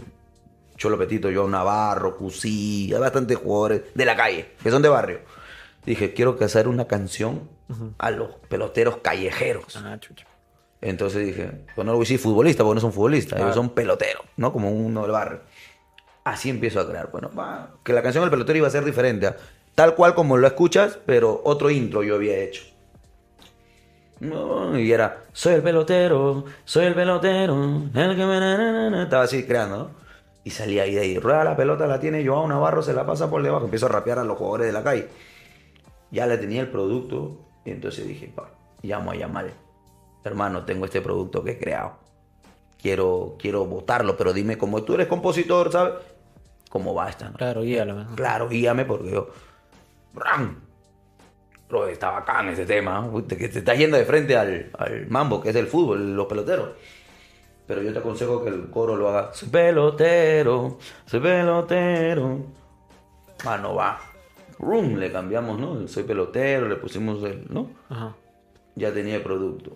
[0.77, 5.19] Cholo Petito, Joao Navarro, Cusí, hay bastantes jugadores de la calle, que son de barrio.
[5.85, 7.49] Dije, quiero que hacer una canción
[7.97, 9.75] a los peloteros callejeros.
[9.83, 10.25] Ah, chucha.
[10.79, 13.61] Entonces dije, pues no lo voy a decir futbolista, porque no son futbolistas, ellos Claro.
[13.61, 14.53] son peloteros, ¿no?
[14.53, 15.39] Como uno del barrio.
[16.27, 17.09] Así empiezo a crear.
[17.09, 17.31] Bueno,
[17.83, 19.33] que la canción del pelotero iba a ser diferente.
[19.75, 22.63] Tal cual como lo escuchas, pero otro intro yo había hecho.
[24.19, 28.39] Y era, soy el pelotero, soy el pelotero, el que me...
[28.41, 29.03] na, na, na, na".
[29.03, 29.89] Estaba así creando, ¿no?
[30.43, 33.29] Y salía ahí de ahí, rueda la pelota, la tiene Joao Navarro, se la pasa
[33.29, 33.63] por debajo.
[33.63, 35.07] Empiezo a rapear a los jugadores de la calle.
[36.11, 38.49] Ya le tenía el producto, y entonces dije, pa,
[38.81, 39.53] llamo a Yamal.
[40.25, 41.99] Hermano, tengo este producto que he creado.
[42.81, 45.93] Quiero, quiero votarlo, pero dime, como tú eres compositor, ¿sabes?
[46.77, 47.31] ¿Cómo va esta?
[47.31, 47.37] no?
[47.37, 47.95] Claro, guíalo.
[47.95, 48.15] man.
[48.15, 49.29] Claro, guíame porque yo.
[50.13, 50.59] ¡Ram!
[51.67, 53.09] Bro, está bacán ese tema.
[53.09, 56.27] Puta, Que te estás yendo de frente al, al mambo, que es el fútbol, los
[56.27, 56.69] peloteros.
[57.65, 59.33] Pero yo te aconsejo que el coro lo haga.
[59.33, 62.45] Soy pelotero, soy pelotero.
[63.43, 63.99] Mano, va.
[64.59, 65.87] Rum, le cambiamos, ¿no?
[65.87, 67.71] Soy pelotero, le pusimos el, ¿no?
[67.89, 68.13] Ajá.
[68.75, 69.75] Ya tenía el producto.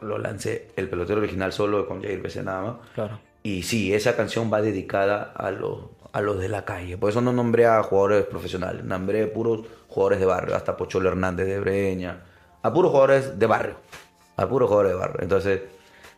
[0.00, 2.76] Lo lancé, el pelotero original solo con Jair PC nada más.
[2.94, 3.18] Claro.
[3.42, 5.78] Y sí, esa canción va dedicada a los,
[6.16, 6.96] a los de la calle.
[6.96, 11.46] Por eso no nombré a jugadores profesionales, nombré puros jugadores de barrio, hasta Pocholo Hernández
[11.46, 12.22] de Breña,
[12.62, 13.74] a puros jugadores de barrio,
[14.38, 15.18] a puros jugadores de barrio.
[15.20, 15.60] Entonces,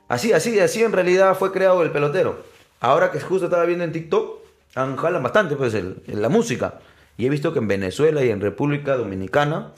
[0.06, 2.38] Así, así, así en realidad fue creado el pelotero.
[2.80, 4.38] Ahora que justo estaba viendo en TikTok,
[4.74, 6.78] jalan bastante pues el- la música.
[7.18, 9.72] Y he visto que en Venezuela y en República Dominicana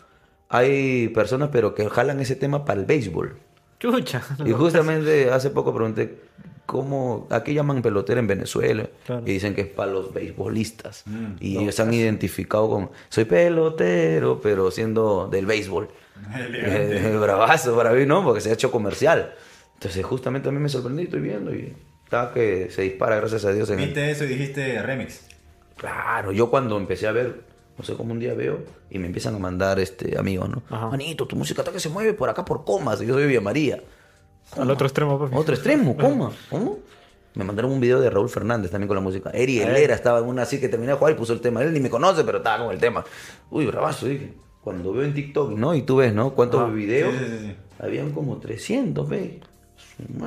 [0.48, 3.38] hay personas pero que jalan ese tema para el béisbol.
[3.80, 4.22] Chucha.
[4.44, 6.20] Y justamente hace poco pregunté
[6.70, 8.88] cómo, ¿a qué llaman pelotero en Venezuela?
[9.04, 9.22] Claro.
[9.26, 11.02] Y dicen que es para los beisbolistas.
[11.06, 15.88] Mm, y no, ellos se han identificado con, soy pelotero, pero siendo del béisbol.
[16.54, 18.22] Eh, bravazo para mí, ¿no?
[18.22, 19.34] Porque se ha hecho comercial.
[19.74, 21.72] Entonces justamente a mí me sorprendí, estoy viendo y
[22.04, 23.70] está que se dispara, gracias a Dios.
[23.70, 25.22] En el- Viste eso y dijiste remix.
[25.76, 27.40] Claro, yo cuando empecé a ver,
[27.78, 28.58] no sé cómo un día veo,
[28.90, 30.62] y me empiezan a mandar este amigos, ¿no?
[30.68, 30.88] Ajá.
[30.90, 33.40] Manito, tu música está que se mueve por acá por comas, y yo soy Villa
[33.40, 33.82] María.
[34.56, 35.36] Al otro extremo, papi.
[35.36, 36.32] Otro extremo, coma.
[36.48, 36.78] ¿Cómo?
[37.34, 39.30] Me mandaron un video de Raúl Fernández también con la música.
[39.30, 39.60] Eri.
[39.60, 41.62] Helera estaba en una así que terminé de jugar y puso el tema.
[41.62, 43.04] Él ni me conoce, pero estaba con el tema.
[43.50, 44.32] Uy, bravazo, dije.
[44.62, 45.74] Cuando veo en TikTok, ¿no?
[45.74, 46.34] Y tú ves, ¿no?
[46.34, 47.14] ¿Cuántos Ah, videos?
[47.16, 47.56] sí, sí, sí.
[47.78, 49.40] Habían como 300, ve.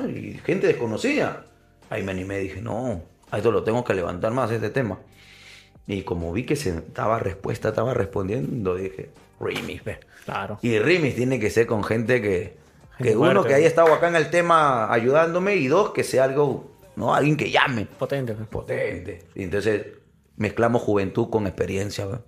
[0.08, 1.44] Y gente desconocida.
[1.90, 4.98] Ahí me animé, dije, no, a esto lo tengo que levantar más, este tema.
[5.86, 10.00] Y como vi que se estaba respuesta, estaba respondiendo, dije, remix, ve.
[10.24, 10.58] Claro.
[10.62, 12.56] Y remix tiene que ser con gente que,
[12.98, 16.70] que uno que haya estado acá en el tema ayudándome y dos que sea algo,
[16.96, 17.14] ¿no?
[17.14, 17.86] Alguien que llame.
[17.86, 18.34] Potente.
[18.34, 19.24] Potente.
[19.34, 19.86] Y entonces
[20.36, 22.06] mezclamos juventud con experiencia.
[22.06, 22.18] ¿ve?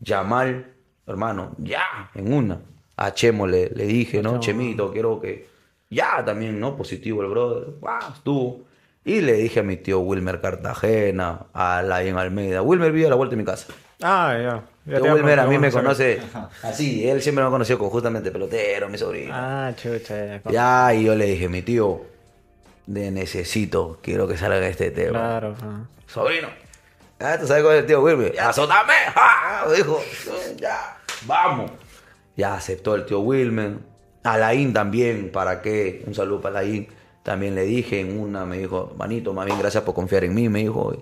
[0.00, 0.74] Yamal,
[1.06, 2.60] hermano, ya, en una.
[2.96, 4.40] A Chemo le, le dije, ¿no?
[4.40, 4.60] Chemo.
[4.60, 5.48] Chemito, quiero que.
[5.90, 6.76] Ya también, ¿no?
[6.76, 7.74] Positivo el brother.
[7.80, 8.12] ¡Wow!
[8.14, 8.64] Estuvo.
[9.04, 12.62] Y le dije a mi tío Wilmer Cartagena, a Lain Almeida.
[12.62, 13.72] Wilmer vive a la vuelta de mi casa.
[14.00, 14.64] Ah, ya.
[14.86, 16.20] Ya Tío te Wilmer a mí me conoce
[16.62, 17.08] así.
[17.08, 19.32] Él siempre me ha conocido con justamente pelotero, mi sobrino.
[19.34, 20.42] Ah, chucha.
[20.44, 20.50] ya.
[20.50, 22.02] Ya, y yo le dije, mi tío,
[22.86, 25.10] de necesito, quiero que salga este tema.
[25.18, 25.56] Claro.
[25.62, 25.84] ah.
[26.06, 26.48] Sobrino.
[27.18, 28.38] Ah, ¿tú sabes cuál es el tío Wilmer?
[28.38, 28.92] ¡Azótame!
[29.14, 29.64] ¡Ja!
[29.74, 30.02] Dijo,
[30.56, 31.70] ya, vamos.
[32.36, 33.78] Ya aceptó el tío Wilmer.
[34.22, 36.02] Alain también, ¿para qué?
[36.06, 36.88] Un saludo para Alain.
[37.22, 40.50] También le dije en una, me dijo, manito, más bien gracias por confiar en mí,
[40.50, 40.94] me dijo.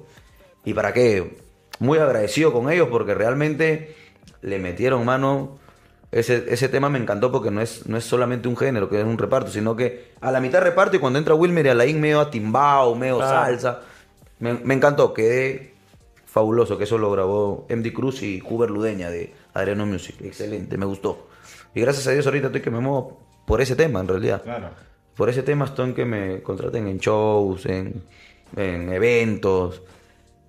[0.65, 1.37] ¿Y para qué?
[1.83, 3.97] Muy agradecido con ellos porque realmente
[4.41, 5.59] le metieron mano.
[6.13, 9.05] Ese, ese tema me encantó porque no es, no es solamente un género, que es
[9.05, 12.21] un reparto, sino que a la mitad reparto y cuando entra Wilmer y Alain medio
[12.21, 13.33] atimbao, medio Claro.
[13.47, 13.81] salsa.
[14.39, 15.75] Me, me encantó, quedé
[16.25, 20.15] fabuloso, que eso lo grabó MD Cruz y Huber Ludeña de Adriano Music.
[20.23, 21.27] Excelente, me gustó.
[21.75, 24.43] Y gracias a Dios ahorita estoy que me muevo por ese tema, en realidad.
[24.43, 24.69] Claro.
[25.17, 28.03] Por ese tema estoy en que me contraten en shows, en,
[28.57, 29.83] en eventos.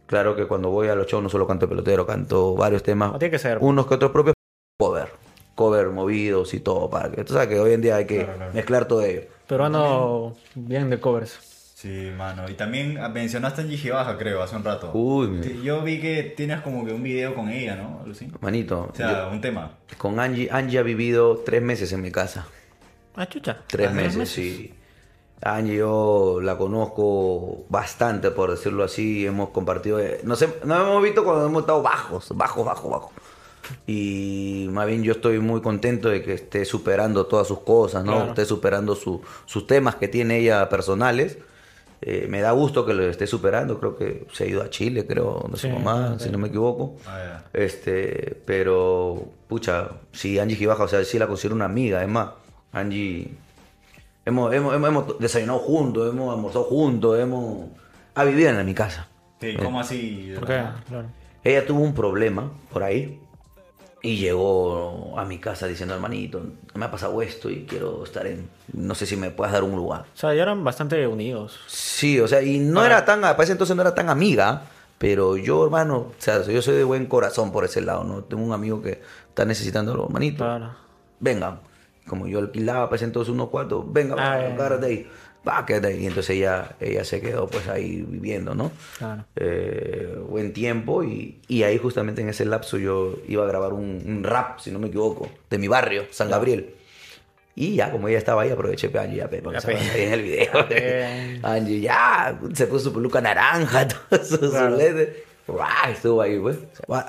[0.05, 3.11] Claro que cuando voy a los shows no solo canto pelotero, canto varios temas.
[3.13, 3.57] No, tiene que ser.
[3.61, 4.35] Unos que otros propios
[4.79, 5.07] cover.
[5.55, 6.89] Cover movidos y todo.
[6.89, 8.53] Para que, tú sabes que hoy en día hay que Claro, claro.
[8.53, 9.21] mezclar todo ello.
[9.47, 11.39] Peruano bien de covers.
[11.75, 12.49] Sí, mano.
[12.49, 14.91] Y también mencionaste a Gigi Baja, creo, hace un rato.
[14.93, 18.05] Uy, Yo vi que tienes como que un video con ella, ¿no?
[18.09, 18.31] Así.
[18.39, 18.89] manito.
[18.93, 19.71] O sea, un tema.
[19.97, 22.47] con Angie, Angie ha vivido tres meses en mi casa.
[23.15, 23.57] Ah, chucha.
[23.67, 24.73] Tres Ah, meses, sí.
[25.45, 29.25] Angie yo la conozco bastante, por decirlo así.
[29.25, 29.99] Hemos compartido...
[29.99, 33.11] eh, Nos, nos hemos visto cuando hemos estado bajos, bajos, bajos, bajos.
[33.87, 38.13] Y más bien yo estoy muy contento de que esté superando todas sus cosas, ¿no?
[38.13, 38.29] Claro.
[38.29, 41.37] Esté superando su- sus temas que tiene ella personales.
[42.01, 43.79] Eh, me da gusto que lo esté superando.
[43.79, 46.25] Creo que se ha ido a Chile, creo, donde su Sí, mamá, sí.
[46.25, 46.95] si no me equivoco.
[47.07, 52.09] Ah, Este, pero, pucha, sí, Angie Gibaja, o sea, sí la considero una amiga, es
[52.09, 52.31] más,
[52.73, 53.29] Angie,
[54.25, 57.69] hemos, hemos, hemos, hemos desayunado juntos, hemos almorzado juntos, hemos,
[58.15, 59.07] ha vivido en mi casa.
[59.41, 60.31] Sí, ¿cómo así?
[60.35, 60.63] ¿Por qué?
[60.87, 61.07] Claro.
[61.43, 63.19] Ella tuvo un problema por ahí
[64.01, 66.41] y llegó a mi casa diciendo, hermanito,
[66.73, 69.75] me ha pasado esto y quiero estar en, no sé si me puedes dar un
[69.75, 70.01] lugar.
[70.13, 71.59] O sea, ya eran bastante unidos.
[71.67, 72.85] Sí, o sea, y no Ah.
[72.85, 74.63] era tan, para ese entonces no era tan amiga,
[74.97, 78.23] pero yo, hermano, o sea, yo soy de buen corazón por ese lado, ¿no?
[78.23, 80.43] Tengo un amigo que está necesitando algo, hermanito.
[80.45, 80.75] Claro.
[81.19, 81.59] vengan.
[82.07, 85.07] Como yo alquilaba para ese entonces unos cuartos, venga, Ah, agárrate ahí.
[85.47, 86.03] Va, quédate ahí.
[86.03, 88.71] Y entonces ella, ella se quedó pues ahí viviendo, ¿no?
[88.97, 89.25] Claro.
[89.35, 94.01] Eh, buen tiempo y, y ahí justamente en ese lapso yo iba a grabar un,
[94.05, 96.75] un rap, si no me equivoco, de mi barrio, San Gabriel.
[97.55, 100.01] Y ya, como ella estaba ahí, aproveché pe, Angie ya, para Ya, que salga ahí
[100.01, 100.51] en el video.
[101.43, 104.77] Angie ya, se puso su peluca naranja, todo su, su Claro.
[105.91, 106.57] Estuvo ahí, pues.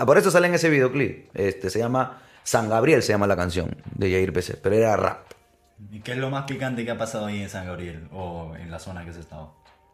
[0.05, 1.29] Por eso sale en ese videoclip.
[1.35, 5.27] Este, se llama San Gabriel, se llama la canción de Jair PC, pero era rap.
[5.91, 8.71] ¿Y qué es lo más picante que ha pasado ahí en San Gabriel o en
[8.71, 9.53] la zona que has estado?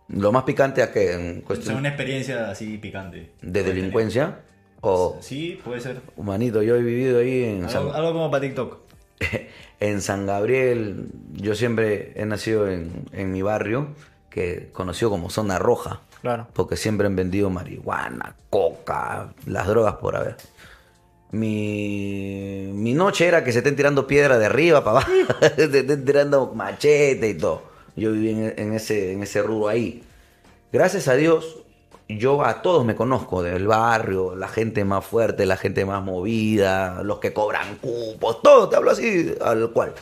[0.09, 3.33] Lo más picante a que en O sea, cuestión una experiencia así picante.
[3.41, 4.41] de delincuencia
[4.81, 6.01] o Sí, puede ser.
[6.17, 8.79] humanito, yo he vivido ahí en San, Algo, algo como para TikTok.
[9.81, 11.07] en San Gabriel.
[11.35, 13.95] Yo siempre he nacido en, en mi barrio,
[14.29, 16.49] que conocido como zona roja, Claro.
[16.53, 20.37] porque siempre han vendido marihuana, coca, las drogas por haber.
[21.33, 25.13] Mi, mi noche era que se estén tirando piedra de arriba para abajo,
[25.57, 27.63] se estén tirando machete y todo.
[27.97, 30.03] Yo viví en, ese, en ese rubro ahí.
[30.73, 31.59] Gracias a Dios,
[32.09, 37.03] yo a todos me conozco del barrio, la gente más fuerte, la gente más movida,
[37.03, 39.95] los que cobran cupos, todo, te hablo así al cual.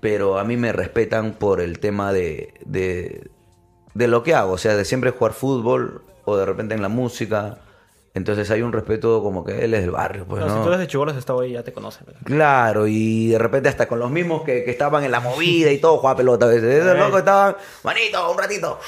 [0.00, 3.28] Pero a mí me respetan por el tema de, de,
[3.94, 6.88] de lo que hago, o sea, de siempre jugar fútbol o de repente en la
[6.88, 7.58] música.
[8.16, 10.58] Entonces hay un respeto como que él es del barrio, pues, Pero ¿no?
[10.60, 12.06] si tú desde chivolo has estado ahí, ya te conocen.
[12.06, 12.22] ¿verdad?
[12.24, 15.76] Claro, y de repente hasta con los mismos que, que estaban en la movida y
[15.78, 16.82] todo, jugaba pelota a veces.
[16.82, 18.78] Esos locos estaban, manito, un ratito.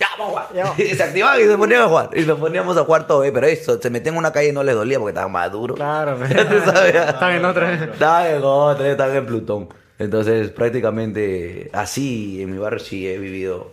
[0.00, 0.66] Ya, vamos a Ya.
[0.66, 0.80] jugar.
[0.86, 2.10] Y se activaban y se ponían a jugar.
[2.14, 4.52] Y nos poníamos a jugar todo, eh, pero eso, se metían en una calle y
[4.52, 5.76] no les dolía porque estaban más duros.
[5.76, 6.94] Claro, Ya tú sabes.
[6.96, 7.74] Están en otra.
[7.84, 9.68] Estaban en otra, estaban en Plutón.
[10.00, 13.72] Entonces, prácticamente así en mi barrio sí he vivido.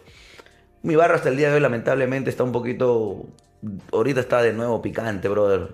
[0.84, 3.26] Mi barrio hasta el día de hoy, lamentablemente, está un poquito.
[3.92, 5.70] Ahorita está de nuevo picante, brother.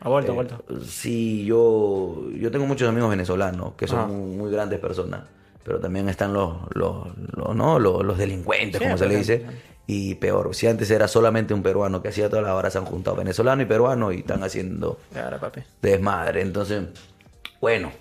[0.00, 0.64] Ha vuelto, ha Eh, vuelto.
[0.84, 5.22] Sí, yo, yo tengo muchos amigos venezolanos que son muy, muy grandes personas,
[5.64, 7.78] pero también están los, los, los, ¿no?
[7.78, 9.46] los, los delincuentes, como se le dice,
[9.86, 10.54] y peor.
[10.54, 13.62] Si antes era solamente un peruano que hacía todas las horas, se han juntado venezolano
[13.62, 14.98] y peruano y están haciendo
[15.40, 15.60] papi.
[15.80, 16.40] desmadre.
[16.42, 16.82] Entonces,
[17.60, 17.92] bueno,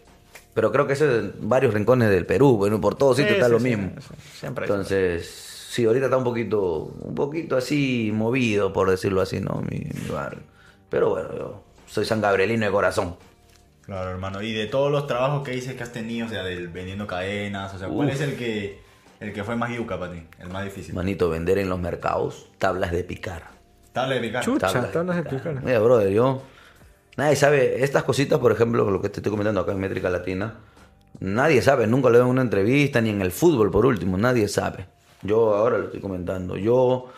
[0.54, 3.46] pero creo que eso es en varios rincones del Perú, bueno, por todos sitios está
[3.46, 3.92] sí, lo mismo.
[4.40, 4.72] Siempre hay.
[4.72, 9.64] Entonces, sí, ahorita está un poquito, un poquito así movido, por decirlo así, ¿no?
[9.70, 10.42] Mi, mi barrio.
[10.90, 13.16] Pero bueno, yo soy san gabrielino de corazón.
[13.86, 14.42] Claro, hermano.
[14.42, 17.74] Y de todos los trabajos que dices que has tenido, o sea, del vendiendo cadenas,
[17.74, 18.16] o sea, ¿cuál Uf.
[18.16, 18.82] es el que
[19.22, 20.24] el que fue más yuca para ti?
[20.40, 20.94] El más difícil.
[20.94, 23.44] Manito, vender en los mercados tablas de picar.
[23.94, 24.44] Tabla de picar.
[24.44, 24.68] Chuta.
[24.68, 25.64] Tablas tablas de picar.
[25.64, 26.44] Mira, brother, yo...
[27.18, 30.56] Nadie sabe, estas cositas, por ejemplo, lo que te estoy comentando acá en Métrica Latina,
[31.20, 34.48] nadie sabe, nunca lo veo en una entrevista, ni en el fútbol, por último, nadie
[34.48, 34.88] sabe.
[35.24, 36.56] Yo ahora lo estoy comentando.
[36.58, 37.10] Yo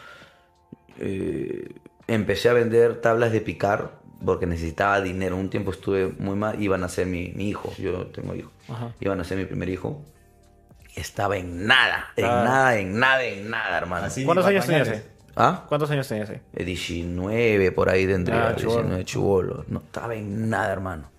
[1.00, 1.70] eh,
[2.08, 3.92] empecé a vender tablas de picar
[4.26, 5.36] porque necesitaba dinero.
[5.38, 8.92] Un tiempo estuve muy mal, iban a ser mi, mi hijo, yo tengo hijo, Ajá.
[9.00, 10.02] iban a ser mi primer hijo.
[10.96, 14.06] Estaba en nada, en nada, en nada, en nada, hermano.
[14.06, 14.88] Así, ¿Cuántos años tenías?
[14.90, 15.04] eh?
[15.36, 15.66] ¿Ah?
[15.68, 16.30] ¿Cuántos años tenías?
[16.30, 16.42] eh?
[16.54, 18.82] Eh, 19 por ahí tendría, Ah, chibolo.
[18.84, 19.66] 19 chivolo.
[19.70, 21.10] No estaba en nada, hermano.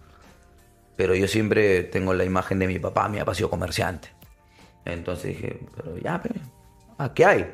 [0.96, 4.08] Pero yo siempre tengo la imagen de mi papá, mi papá ha sido comerciante.
[4.84, 6.30] Entonces dije, pero ya, pe,
[6.98, 7.50] ¿ah, qué hay?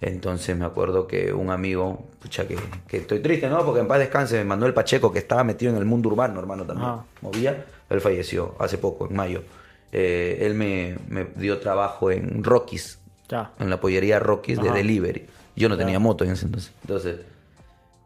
[0.00, 3.64] Entonces me acuerdo que un amigo, pucha, que, que estoy triste, ¿no?
[3.64, 6.88] Porque en paz descanse, Manuel Pacheco, que estaba metido en el mundo urbano, hermano, también.
[6.88, 7.04] Ajá.
[7.20, 9.42] Movía, él falleció hace poco, en mayo.
[9.90, 13.52] Eh, él me, me dio trabajo en Rockies, Ya.
[13.58, 15.26] en la pollería Rockies de delivery.
[15.56, 15.80] Yo no Ya.
[15.80, 16.72] tenía moto en ese entonces.
[16.82, 17.16] Entonces,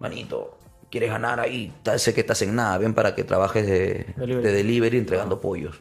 [0.01, 0.57] manito,
[0.91, 1.75] ¿quieres ganar ahí?
[1.97, 4.43] Sé que estás en nada, ven para que trabajes de Delivery.
[4.47, 5.79] de delivery entregando pollos.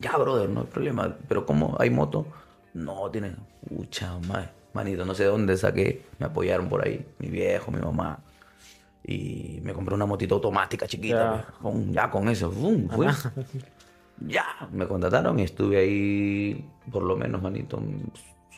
[0.00, 1.16] Ya, brother, no hay problema.
[1.28, 1.76] Pero ¿cómo?
[1.80, 2.26] ¿Hay moto?
[2.78, 3.34] No, tiene...
[3.68, 6.04] Pucha, ma- manito, no sé de dónde saqué.
[6.18, 8.18] Me apoyaron por ahí, mi viejo, mi mamá.
[9.04, 11.36] Y me compré una motito automática chiquita.
[11.36, 11.46] Ya.
[11.46, 13.06] pues, Con, ya con eso, fue.
[14.20, 17.80] Ya, me contrataron y estuve ahí por lo menos, manito,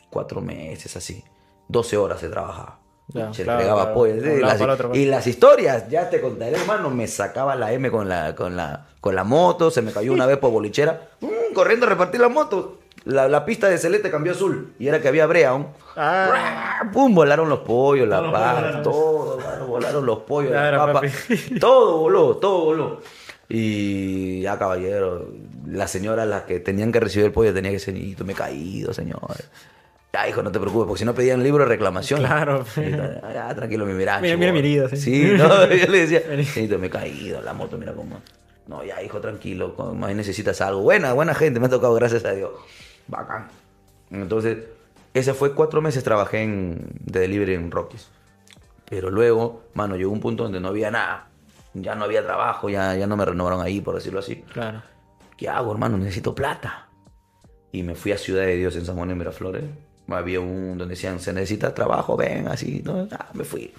[0.09, 1.23] cuatro meses así.
[1.67, 2.79] 12 horas se trabajaba.
[3.07, 3.93] Ya, se claro, entregaba.
[3.93, 7.91] De un Y las, y las historias, ya te contaré, hermano, me sacaba la M
[7.91, 11.53] con la, con la, con la moto, se me cayó una vez por bolichera, mm,
[11.53, 12.79] corriendo a repartir la moto.
[13.03, 15.67] La, la pista de celeste cambió a azul y era que había brea aún.
[15.95, 17.13] Ah, ¡Pum!
[17.15, 18.83] Volaron los pollos, la volaron.
[18.83, 20.93] todo, volaron, volaron los pollos, la papa.
[21.01, 21.09] papi.
[21.59, 23.01] Todo voló, todo voló.
[23.49, 25.27] Y ya, caballero,
[25.67, 28.35] las señoras, las que tenían que recibir el pollo, tenían que ser, niñito, me he
[28.35, 29.19] caído, señor.
[30.13, 32.19] Ya, hijo, no te preocupes, porque si no pedían libro de reclamación.
[32.19, 32.63] Claro.
[32.75, 34.21] Ya, ya, tranquilo, mi miracho.
[34.21, 34.97] Mira, mira mi herida, sí.
[34.97, 38.21] Sí, no, yo le decía, señorito, me he caído, la moto, mira cómo.
[38.67, 40.81] No, ya, hijo, tranquilo, más necesitas algo.
[40.81, 42.51] Buena, buena gente, me ha tocado, gracias a Dios.
[43.11, 43.47] Bacán.
[44.09, 44.65] Entonces,
[45.13, 48.09] ese fue cuatro meses trabajé en, de delivery en Rockies.
[48.89, 51.27] Pero luego, mano, llegó un punto donde no había nada.
[51.73, 54.37] Ya no había trabajo, ya, ya no me renovaron ahí, por decirlo así.
[54.53, 54.81] claro.
[55.37, 55.97] ¿Qué hago, hermano?
[55.97, 56.87] Necesito plata.
[57.71, 59.63] Y me fui a Ciudad de Dios en San Juan de Miraflores.
[60.07, 62.83] Había un donde decían, se necesita trabajo, ven, así.
[62.85, 63.73] No, ah, me fui.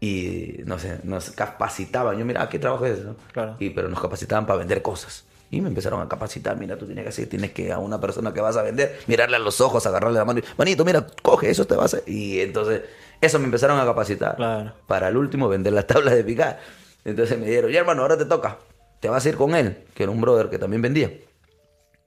[0.00, 2.18] Y no sé, nos capacitaban.
[2.18, 3.16] Yo, mira, ¿qué trabajo es eso?
[3.32, 3.56] Claro.
[3.58, 5.24] Y, pero nos capacitaban para vender cosas.
[5.52, 6.56] Y me empezaron a capacitar.
[6.56, 9.36] Mira, tú tienes que hacer, tienes que a una persona que vas a vender, mirarle
[9.36, 10.40] a los ojos, agarrarle la mano.
[10.40, 11.98] y, Manito, mira, coge eso, te vas a.
[12.06, 12.80] Y entonces,
[13.20, 14.36] eso me empezaron a capacitar.
[14.36, 14.72] Claro.
[14.86, 16.58] Para el último, vender las tablas de picar.
[17.04, 18.56] Entonces me dijeron, ya hermano, ahora te toca.
[19.00, 21.12] Te vas a ir con él, que era un brother que también vendía.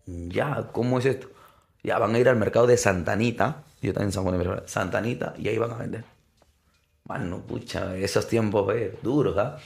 [0.08, 1.27] Ya, ¿cómo es esto?
[1.84, 3.63] Ya van a ir al mercado de Santanita.
[3.79, 6.03] Yo también en San Juan de Santanita, y ahí van a vender.
[7.03, 9.60] Mano, pucha, esos tiempos eh, duros, ¿ah?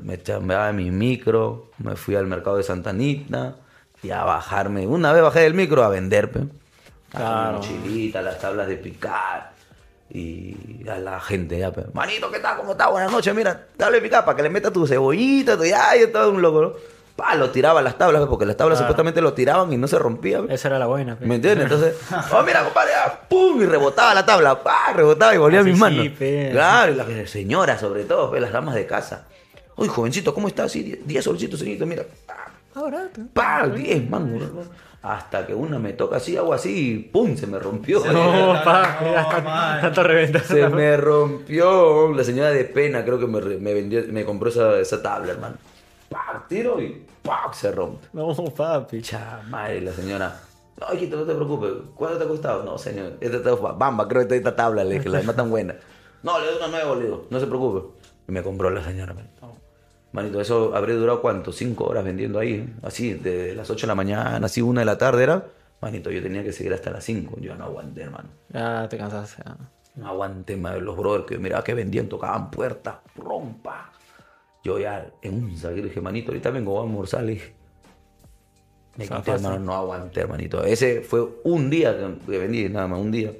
[0.00, 3.56] Me chambeaba mi micro, me fui al mercado de Santanita
[4.02, 4.86] y a bajarme.
[4.86, 6.40] Una vez bajé del micro a vender, pe.
[7.10, 7.52] Claro.
[7.52, 9.52] la mochilita, las tablas de picar.
[10.10, 11.84] Y a la gente ya, pe.
[11.92, 12.56] Manito, ¿qué tal?
[12.58, 12.88] ¿Cómo está?
[12.88, 15.62] Buenas noches, mira, tabla de picar para que le metas tu cebollita, tu...
[15.64, 16.72] Ay, yo estaba un loco, ¿no?
[17.14, 18.88] pa, lo tiraba a las tablas, porque las tablas Claro.
[18.88, 20.40] supuestamente lo tiraban y no se rompía.
[20.48, 21.16] Esa era la buena.
[21.16, 21.26] pe.
[21.26, 21.64] ¿Me entiendes?
[21.70, 21.94] Entonces,
[22.32, 25.74] oh, mira, compadre, ah, pum, y rebotaba la tabla, pa, rebotaba y volvía a mis
[25.74, 26.08] sí, manos.
[26.18, 26.48] pe.
[26.52, 29.26] Claro, y las señoras, sobre todo, las damas de casa.
[29.82, 30.70] Uy, jovencito, ¿cómo estás?
[30.70, 32.04] Sí, 10 solcitos, señorito, mira.
[32.72, 34.44] Ahora, pa, 10 mangos.
[35.02, 37.98] Hasta que una me toca así, hago así, y pum, se me rompió.
[38.06, 40.44] No, pa, No, está reventado.
[40.44, 42.12] Se me rompió.
[42.12, 43.40] La señora de pena creo que me,
[43.74, 45.56] vendió, me compró esa, esa tabla, hermano.
[46.08, 48.06] Pa, tiro y pa, se rompe.
[48.12, 49.02] No, papi.
[49.02, 50.40] Cha madre, la señora.
[50.78, 51.72] No, hijito, no te preocupes.
[51.96, 52.62] ¿Cuánto te ha costado?
[52.62, 53.14] No, señor.
[53.20, 55.74] Esta está bamba, creo que esta tabla, le dije, la demás tan buena.
[56.22, 57.26] No, le doy una nueva, le digo.
[57.30, 57.88] No se preocupe.
[58.28, 59.12] Y me compró la señora.
[59.12, 59.28] man.
[60.12, 61.52] Manito, eso habría durado cuánto?
[61.52, 62.54] Cinco horas vendiendo ahí.
[62.54, 62.68] ¿eh?
[62.82, 65.46] Así, de las 8 de la mañana, así, una de la tarde era.
[65.80, 67.38] Manito, yo tenía que seguir hasta las 5.
[67.40, 68.28] Yo no aguanté, hermano.
[68.52, 69.42] Ya te cansaste.
[69.44, 69.56] ya.
[69.94, 73.92] No aguanté más los brothers que miraba que vendían, tocaban puertas, rompa.
[74.64, 77.52] Yo ya en un le dije, manito, ahorita vengo a almorzar, le dije.
[78.96, 80.62] Me quité, hermano, no aguanté, hermanito.
[80.64, 83.32] Ese fue un día que, que vendí, nada más, un día.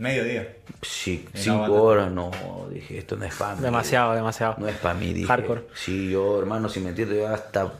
[0.00, 0.56] Mediodía.
[0.80, 2.30] Sí, Y cinco horas, no,
[2.72, 3.60] dije, esto no es para mí.
[3.60, 4.54] Demasiado, demasiado.
[4.56, 5.26] No es para mí, dije.
[5.26, 5.64] Hardcore.
[5.74, 7.70] Sí, yo, hermano, si me entiendes, yo hasta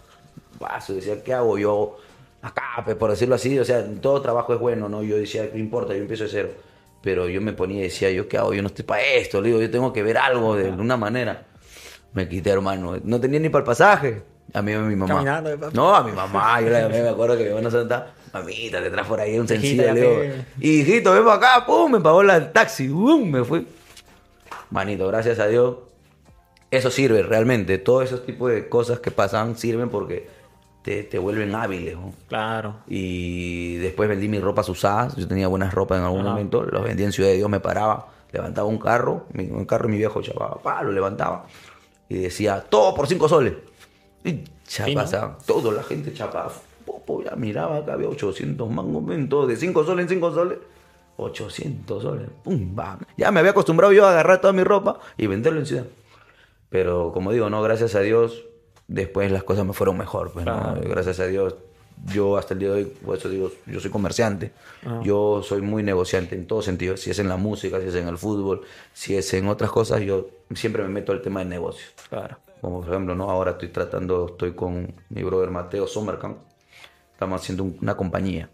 [0.58, 1.96] paso, decía, ¿qué hago yo
[2.42, 2.82] acá?
[2.84, 5.02] Pues, por decirlo así, o sea, todo trabajo es bueno, ¿no?
[5.02, 6.50] Yo decía, no importa, yo empiezo de cero.
[7.00, 8.52] Pero yo me ponía y decía, ¿yo qué hago?
[8.52, 11.44] Yo no estoy para esto, le digo, yo tengo que ver algo de una manera.
[12.12, 12.98] Me quité, hermano.
[13.02, 14.22] No tenía ni para el pasaje.
[14.52, 15.14] A mí, a mi mamá.
[15.14, 15.74] Caminando, de papi.
[15.74, 16.60] No, a mi mamá.
[16.60, 18.08] Yo la llamé, me acuerdo que mi mamá no sentaba.
[18.32, 19.92] Mamita, te traes por ahí un sencillo.
[19.92, 20.44] Le pe.
[20.60, 21.66] hijito, ven para acá.
[21.66, 22.88] Pum, me pagó el taxi.
[22.88, 23.66] Pum, me fui.
[24.70, 25.76] Manito, gracias a Dios.
[26.70, 27.78] Eso sirve realmente.
[27.78, 30.28] Todos esos tipos de cosas que pasan sirven porque
[30.82, 31.96] te, te vuelven hábiles.
[31.96, 32.12] ¿no?
[32.28, 32.76] Claro.
[32.86, 35.16] Y después vendí mis ropas usadas.
[35.16, 36.62] Yo tenía buenas ropas en algún momento.
[36.62, 38.06] Los vendí en Ciudad de Dios, me paraba.
[38.30, 39.26] Levantaba un carro.
[39.34, 40.62] Un carro mi viejo chapaba.
[40.62, 41.46] Pa, lo levantaba.
[42.08, 43.54] Y decía, todo por cinco soles.
[44.22, 45.02] Y Fino.
[45.02, 45.38] chapaba.
[45.44, 46.52] Todo la gente chapaba.
[46.90, 49.04] Popo, ya miraba acá, había 800 mangos.
[49.28, 50.58] todo de 5 soles en 5 soles.
[51.16, 52.28] 800 soles.
[52.42, 52.98] Pum, bam.
[53.16, 55.84] Ya me había acostumbrado yo a agarrar toda mi ropa y venderlo en ciudad.
[56.68, 58.44] Pero como digo, no, gracias a Dios,
[58.88, 60.32] después las cosas me fueron mejor.
[60.32, 60.74] Pues, ¿no?
[60.82, 61.54] Gracias a Dios,
[62.06, 64.52] yo hasta el día de hoy, por eso digo, yo soy comerciante.
[64.84, 65.00] Ah.
[65.04, 66.96] Yo soy muy negociante en todo sentido.
[66.96, 70.00] Si es en la música, si es en el fútbol, si es en otras cosas,
[70.00, 71.86] yo siempre me meto al tema de negocio.
[72.08, 72.38] Claro.
[72.60, 73.30] Como por ejemplo, ¿no?
[73.30, 76.49] ahora estoy tratando, estoy con mi brother Mateo Sommerkamp.
[77.20, 78.48] Estamos haciendo un- una compañía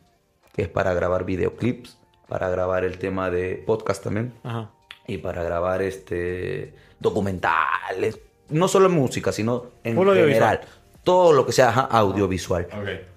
[0.53, 4.71] que es para grabar videoclips, para grabar el tema de podcast también Ajá.
[5.07, 10.63] y para grabar este documentales, no solo música, sino en general,
[11.05, 12.67] todo lo que sea ajá, audiovisual.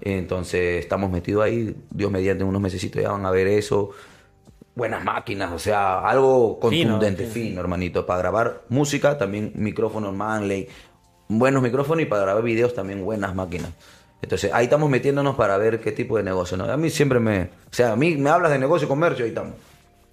[0.02, 3.90] Entonces estamos metidos ahí, Dios mediante unos mesecitos ya van a ver eso.
[4.76, 7.34] Buenas máquinas, o sea, algo Fino, contundente, fino.
[7.48, 8.06] fino, hermanito.
[8.06, 10.68] Para grabar música, también micrófonos Manley,
[11.28, 13.72] buenos micrófonos y para grabar videos también buenas máquinas.
[14.21, 16.58] Entonces ahí estamos metiéndonos para ver qué tipo de negocio.
[16.58, 16.65] ¿no?
[16.65, 17.43] A mí siempre me...
[17.43, 19.53] O sea, a mí me hablas de negocio y comercio, ahí estamos.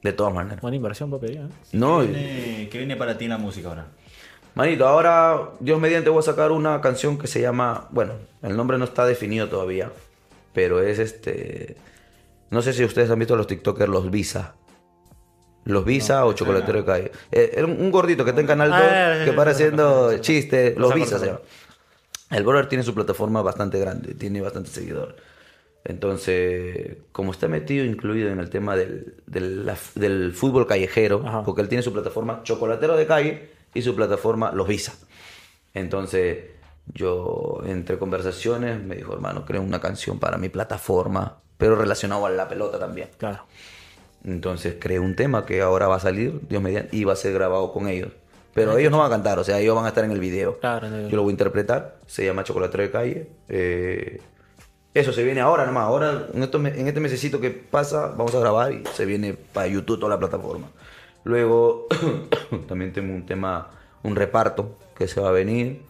[0.02, 0.60] De todas maneras.
[0.60, 1.26] Buena inversión, papi.
[1.26, 1.40] ¿eh?
[1.72, 3.86] No, ¿Qué viene, qué viene para ti en la música ahora?
[4.54, 8.78] Manito, ahora Dios mediante voy a sacar una canción que se llama, bueno, el nombre
[8.78, 9.90] no está definido todavía,
[10.54, 11.76] pero es este,
[12.50, 14.54] no sé si ustedes han visto los TikTokers, los Visa.
[15.64, 17.12] Los Visa o Chocolatero de Calle.
[17.32, 20.76] Eh, era un un gordito que está en Canal 2 Ah, que para haciendo chistes.
[20.78, 21.40] Los Visa se llama.
[22.30, 25.16] El brother tiene su plataforma bastante grande, tiene bastante seguidor.
[25.84, 31.44] Entonces, como está metido, incluido en el tema del, del, la- del fútbol callejero, Ajá.
[31.44, 34.94] porque él tiene su plataforma Chocolatero de Calle y su plataforma Los Visa.
[35.74, 36.38] Entonces,
[36.92, 42.30] yo, entre conversaciones, me dijo, hermano, creo una canción para mi plataforma, pero relacionado a
[42.30, 43.08] la pelota también.
[43.18, 43.44] Claro.
[44.24, 47.32] Entonces creé un tema que ahora va a salir, Dios mediante, y va a ser
[47.32, 48.10] grabado con ellos.
[48.56, 50.58] Pero ellos no van a cantar, o sea, ellos van a estar en el video.
[50.58, 53.28] Claro, Yo lo voy a interpretar, se llama Chocolatero de Calle.
[53.50, 54.20] Eh,
[54.94, 58.82] eso se viene ahora nomás, ahora en, este mesecito que pasa vamos a grabar y
[58.94, 60.68] se viene para YouTube toda la plataforma.
[61.22, 61.86] Luego
[62.66, 63.68] también tengo un tema,
[64.02, 65.82] un reparto que se va a venir.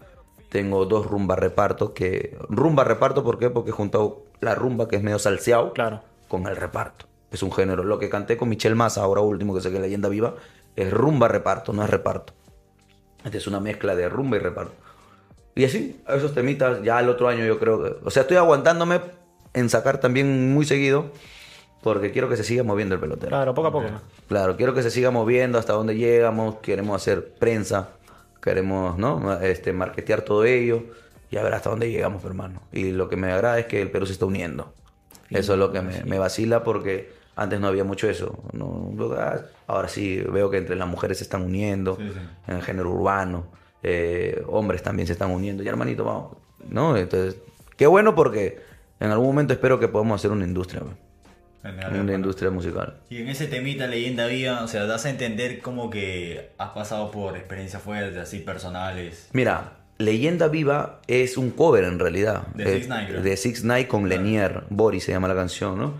[0.48, 2.37] Tengo dos rumba reparto que...
[2.48, 3.48] Rumba reparto, ¿por qué?
[3.48, 6.00] Porque he juntado la rumba que es medio salseado Claro.
[6.27, 7.06] con el reparto.
[7.31, 7.85] Es un género.
[7.85, 10.35] Lo que canté con Michelle Massa, ahora último que sé que es Leyenda Viva,
[10.75, 12.33] es rumba reparto, no es reparto.
[13.27, 14.72] Esta es una mezcla de rumba y reparto.
[15.56, 18.06] Y así, esos temitas, ya el otro año yo creo que...
[18.06, 19.00] O sea, estoy aguantándome
[19.52, 21.10] en sacar también muy seguido,
[21.83, 23.31] porque quiero que se siga moviendo el pelotero.
[23.31, 23.88] Claro, poco a poco.
[24.29, 27.88] Claro, quiero que se siga moviendo hasta donde llegamos, queremos hacer prensa,
[28.40, 29.40] queremos, ¿no?
[29.40, 30.85] Este, marketear todo ello
[31.31, 32.62] y a ver hasta dónde llegamos, hermano.
[32.70, 34.72] Y lo que me agrada es que el Perú se está uniendo.
[35.31, 38.43] Eso es lo que me, me vacila porque antes no había mucho eso.
[38.53, 42.21] No, ah, ahora sí veo que entre las mujeres se están uniendo, Sí, sí.
[42.49, 43.47] en el género urbano,
[43.83, 45.63] eh, hombres también se están uniendo.
[45.63, 46.37] Y hermanito, vamos,
[46.69, 46.97] ¿no?
[46.97, 47.37] Entonces,
[47.77, 48.59] qué bueno porque
[48.99, 50.83] en algún momento espero que podamos hacer una industria,
[51.63, 53.01] Genial, una industria musical.
[53.11, 57.11] Y en ese temita leyenda viva, o sea, das a entender como que has pasado
[57.11, 59.29] por experiencias fuertes, así personales.
[59.33, 62.49] Mira, Leyenda Viva es un cover en realidad.
[62.49, 63.23] De 6ix9ine, creo.
[63.23, 64.65] De 6ix9ine con Lenier.
[64.69, 65.95] Boris se llama la canción, ¿no?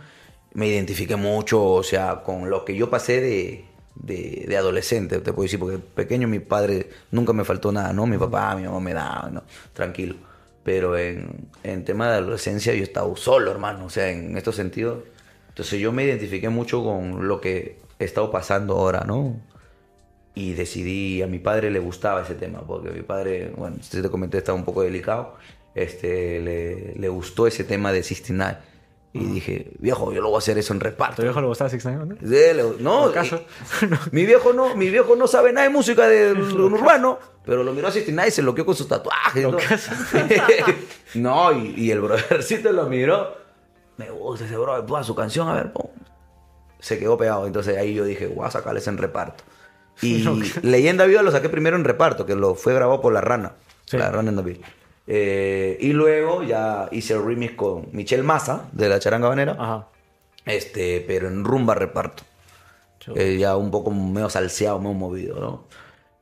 [0.57, 5.45] Me identifiqué mucho, o sea, con lo que yo pasé de, de, adolescente, te puedo
[5.45, 8.07] decir, porque pequeño mi padre nunca me faltó nada, ¿no?
[8.07, 9.43] Mi papá, mi mamá me daban, ¿no?
[9.73, 10.17] Tranquilo.
[10.65, 15.05] Pero en, en tema de adolescencia yo estaba solo, hermano, o sea, en estos sentidos.
[15.51, 19.37] Entonces yo me identifiqué mucho con lo que he estado pasando ahora, ¿no?
[20.37, 24.11] y decidí, a mi padre le gustaba ese tema, porque mi padre, bueno, si te
[24.11, 25.35] comenté, estaba un poco delicado,
[25.75, 28.59] este, le, le gustó ese tema de 69.
[29.19, 31.23] Y dije, viejo, yo lo voy a hacer eso en ¿A tu reparto.
[31.23, 32.15] viejo le gustaba Six Nine, no?
[32.21, 33.11] Sí, le- no,
[34.13, 37.73] mi viejo no, mi viejo no sabe nada de música de lo urbano, pero lo
[37.73, 39.43] miró a 69 y se loqueó con sus tatuajes.
[39.45, 39.57] ¿no?
[41.15, 43.35] no, y, y el brothercito lo miró.
[43.97, 45.87] Me gusta ese brother, ponga su canción, a ver, pum.
[46.79, 47.47] Se quedó pegado.
[47.47, 49.45] Entonces ahí yo dije, voy a sacarles en reparto.
[50.03, 50.23] Y
[50.63, 53.53] Leyenda Viva lo saqué primero en reparto, que lo fue grabado por La Rana.
[53.87, 53.97] Sí.
[53.97, 54.59] La Rana en David.
[55.07, 59.57] Eh, y luego ya hice el remix con Michelle Massa, de la Charanga Banera.
[59.59, 59.89] Ajá.
[60.45, 62.23] Este, pero en rumba reparto.
[63.15, 65.65] Eh, ya un poco medio salseado, medio movido, ¿no?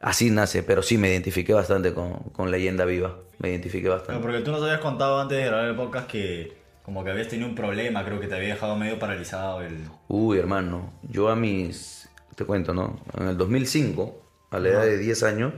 [0.00, 3.16] Así nace, pero sí me identifiqué bastante con, con Leyenda Viva.
[3.38, 4.20] Me identifiqué No, bastante.
[4.22, 6.52] porque tú nos habías contado antes de grabar el podcast que
[6.84, 9.78] como que habías tenido un problema, creo que te había dejado medio paralizado el...
[10.08, 12.06] Uy, hermano, yo a mis.
[12.36, 13.00] Te cuento, ¿no?
[13.18, 14.20] En el 2005,
[14.50, 15.54] a la edad de 10 años.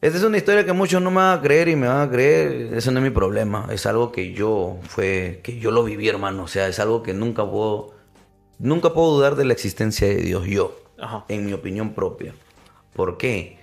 [0.00, 2.10] Esta es una historia que muchos no me van a creer y me van a
[2.10, 2.72] creer.
[2.74, 3.68] Eso no es mi problema.
[3.70, 5.40] Es algo que yo fue.
[5.42, 6.44] que yo lo viví, hermano.
[6.44, 7.92] O sea, es algo que nunca puedo.
[8.58, 10.74] Nunca puedo dudar de la existencia de Dios, yo.
[10.98, 11.24] Ajá.
[11.28, 12.34] En mi opinión propia.
[12.94, 13.58] ¿Por qué?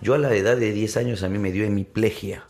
[0.00, 2.44] Yo a la edad de 10 años a mí me dio hemiplegia.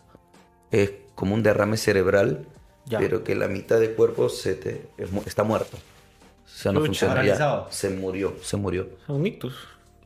[0.71, 2.47] Es como un derrame cerebral,
[2.87, 2.99] Ya.
[2.99, 4.83] pero que la mitad del cuerpo se te,
[5.27, 5.77] está muerto.
[5.77, 6.87] O sea, no Pucha.
[6.89, 7.15] funciona.
[7.15, 7.21] ya.
[7.21, 7.67] Paralizado.
[7.71, 8.87] Se murió, se murió.
[9.09, 9.55] Un ictus.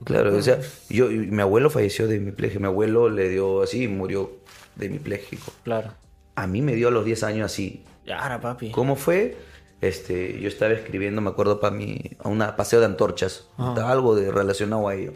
[0.05, 2.61] Claro, o sea, yo, mi abuelo falleció de hemiplegia.
[2.61, 4.33] Mi abuelo le dio así y murió
[4.77, 5.53] de hemipléjico.
[5.63, 5.93] Claro.
[6.35, 7.85] A mí me dio a los 10 años así.
[8.09, 8.71] Ahora, papi.
[8.71, 9.37] ¿Cómo fue?
[9.81, 13.49] Este, yo estaba escribiendo, me acuerdo, para mi, a un paseo de antorchas.
[13.57, 13.91] Ajá.
[13.91, 15.13] Algo de relacionado a ello.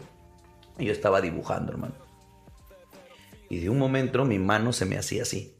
[0.77, 1.93] Y yo estaba dibujando, hermano.
[3.49, 5.55] Y de un momento mi mano se me hacía así.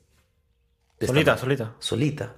[1.02, 1.76] Solita, solita.
[1.80, 2.36] Solita.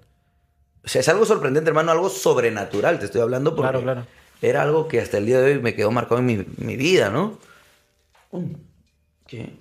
[0.83, 4.05] O sea, es algo sorprendente, hermano, algo sobrenatural, te estoy hablando porque Claro, claro.
[4.41, 7.09] Era algo que hasta el día de hoy me quedó marcado en mi, mi vida,
[7.09, 7.37] ¿no?
[9.27, 9.53] ¿Qué?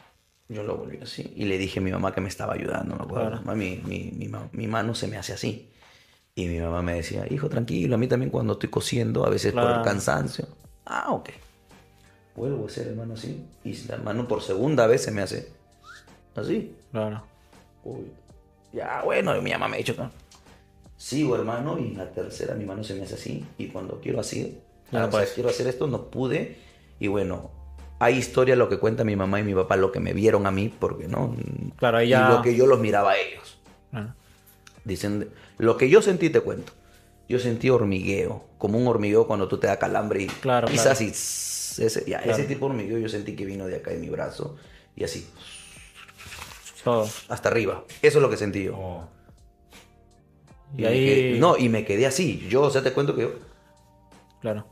[0.49, 3.03] Yo lo volví así y le dije a mi mamá que me estaba ayudando, me
[3.05, 3.43] acuerdo.
[3.43, 3.57] Claro.
[3.57, 5.71] Mi, mi, ma- mi mano se me hace así.
[6.35, 9.53] Y mi mamá me decía, hijo, tranquilo, a mí también cuando estoy cosiendo, a veces
[9.53, 10.47] por el cansancio.
[10.87, 11.31] Ah, ok.
[12.35, 13.45] Vuelvo a hacer, hermano, así.
[13.65, 15.49] Y la mano por segunda vez se me hace
[16.35, 16.75] así.
[16.91, 17.23] Claro.
[17.85, 18.07] Uy,
[18.73, 19.95] ya, bueno, y mi mamá me ha dicho,
[20.97, 24.59] sigo hermano, y la tercera mi mano se me hace así, y cuando quiero así,
[24.93, 25.31] Ah, no o sea, puedes.
[25.33, 26.59] quiero hacer esto, no pude,
[26.99, 27.51] y bueno,
[27.99, 30.51] hay historia lo que cuenta mi mamá y mi papá, lo que me vieron a
[30.51, 31.37] mí, porque no,
[31.77, 33.59] Claro, ahí y ya- lo que yo los miraba a ellos.
[33.91, 34.15] Claro.
[34.85, 36.73] Dicen, lo que yo sentí te cuento.
[37.29, 41.05] Yo sentí hormigueo, como un hormigueo cuando tú te da calambre y Claro, pisas claro.
[41.05, 42.33] y ese, ya, Claro.
[42.33, 44.57] ese tipo de hormigueo yo sentí que vino de acá de mi brazo
[44.97, 45.29] y así,
[46.83, 47.09] Todo.
[47.29, 47.85] hasta arriba.
[48.03, 48.77] Eso es lo que sentí yo.
[48.77, 49.09] Oh,
[50.77, 52.47] Y ahí- quedé- no, y me quedé así.
[52.49, 53.33] Yo, o sea, te cuento que yo.
[54.41, 54.67] Claro.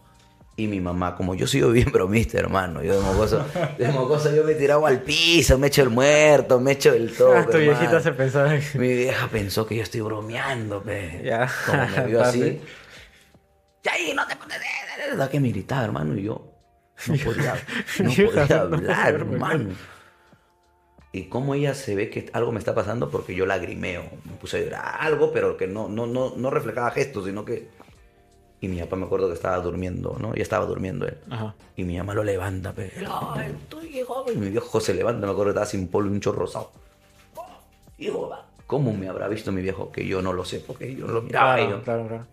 [0.59, 2.83] Y mi mamá, como yo soy bien bromista, hermano.
[2.83, 3.47] Yo de mocoso,
[3.79, 7.37] de mocoso yo me tiraba al piso, me echo el muerto, me echo el todo.
[7.37, 8.77] Ah, tu viejita se pensaba que...
[8.77, 11.23] Mi vieja pensó que yo estoy bromeando, pe.
[11.23, 11.49] Ya.
[11.65, 12.61] Como me vio así.
[13.85, 14.59] Ya ahí, no te pones.
[15.17, 16.53] Da que me gritaba, hermano, y yo
[17.07, 17.55] no podía,
[18.01, 19.71] no podía hablar, hermano.
[21.13, 24.03] Y cómo ella se ve que algo me está pasando porque yo lagrimeo.
[24.25, 27.69] Me puse a llorar algo, pero que no, no, no, no reflejaba gestos, sino que.
[28.61, 30.35] Y mi papá me acuerdo que estaba durmiendo, ¿no?
[30.35, 31.17] Ya estaba durmiendo él.
[31.31, 31.55] Ajá.
[31.77, 32.93] Y mi mamá lo levanta, pe.
[33.09, 34.25] Ay, tu hijo.
[34.33, 36.73] Y mi viejo se levanta, me acuerdo que estaba sin polvo y un chorro rosado.
[37.37, 37.47] Oh,
[37.99, 38.45] hijo, va.
[38.67, 39.91] ¿cómo me habrá visto mi viejo?
[39.93, 41.59] Que yo no lo sé, porque yo no lo miraba.
[41.61, 42.27] y Claro, yo- claro, claro.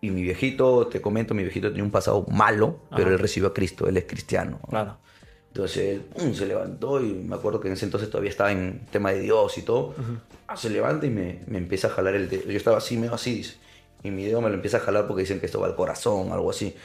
[0.00, 3.54] y mi viejito, te comento, mi viejito tenía un pasado malo, pero él recibió a
[3.54, 4.60] Cristo, él es cristiano.
[4.68, 4.96] Claro.
[5.48, 8.86] Entonces él pum, se levantó y me acuerdo que en ese entonces todavía estaba en
[8.90, 9.94] tema de Dios y todo.
[10.48, 12.44] Ah, Se levanta y me, me empieza a jalar el dedo.
[12.50, 13.56] Yo estaba así, medio así, dice.
[14.04, 16.30] Y mi dedo me lo empieza a jalar porque dicen que esto va al corazón,
[16.30, 16.76] algo así.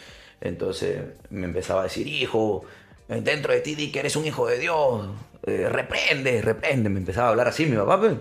[0.42, 2.66] Entonces me empezaba a decir, hijo,
[3.08, 5.08] dentro de ti di que eres un hijo de Dios.
[5.46, 6.90] eh, reprende, reprende.
[6.90, 8.00] Me empezaba a hablar así mi papá.
[8.00, 8.14] pues.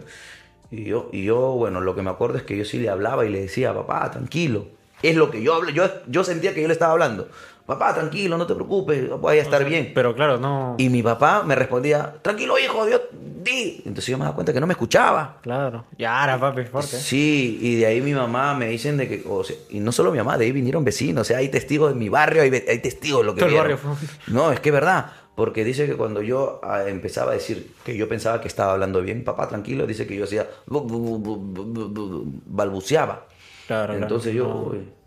[0.70, 3.24] Y yo, y yo, bueno, lo que me acuerdo es que yo sí le hablaba
[3.24, 4.66] y le decía, papá, tranquilo.
[5.03, 5.70] Es lo que yo hablo.
[5.70, 7.28] Yo, yo sentía que yo le estaba hablando.
[7.69, 9.93] Papá, tranquilo, no te preocupes, voy a estar bien.
[9.95, 10.75] Pero claro, no...
[10.79, 13.03] Y mi papá me respondía, tranquilo hijo, Dios,
[13.45, 13.83] ti.
[13.85, 15.37] Entonces yo me daba cuenta que no me escuchaba.
[15.43, 15.85] Claro.
[15.99, 16.97] Ya era, papi, fuerte.
[16.97, 20.11] Sí, y de ahí mi mamá me dicen de que, o sea, y no solo
[20.12, 22.79] mi mamá, de ahí vinieron vecinos, o sea, hay testigos de mi barrio, hay, hay
[22.79, 23.93] testigos de lo que Todo el barrio fue-
[24.29, 27.95] No, es que es verdad, porque dice que cuando yo ah, empezaba a decir que
[27.99, 31.55] yo pensaba que estaba hablando bien, papá, tranquilo, dice que yo hacía, bu- bu- bu-
[31.55, 33.27] bu- bu- bu- balbuceaba.
[33.66, 34.03] Claro, claro.
[34.03, 34.97] Entonces yo, No.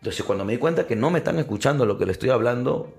[0.00, 2.92] Entonces cuando me di cuenta que no me están escuchando lo que le estoy hablando,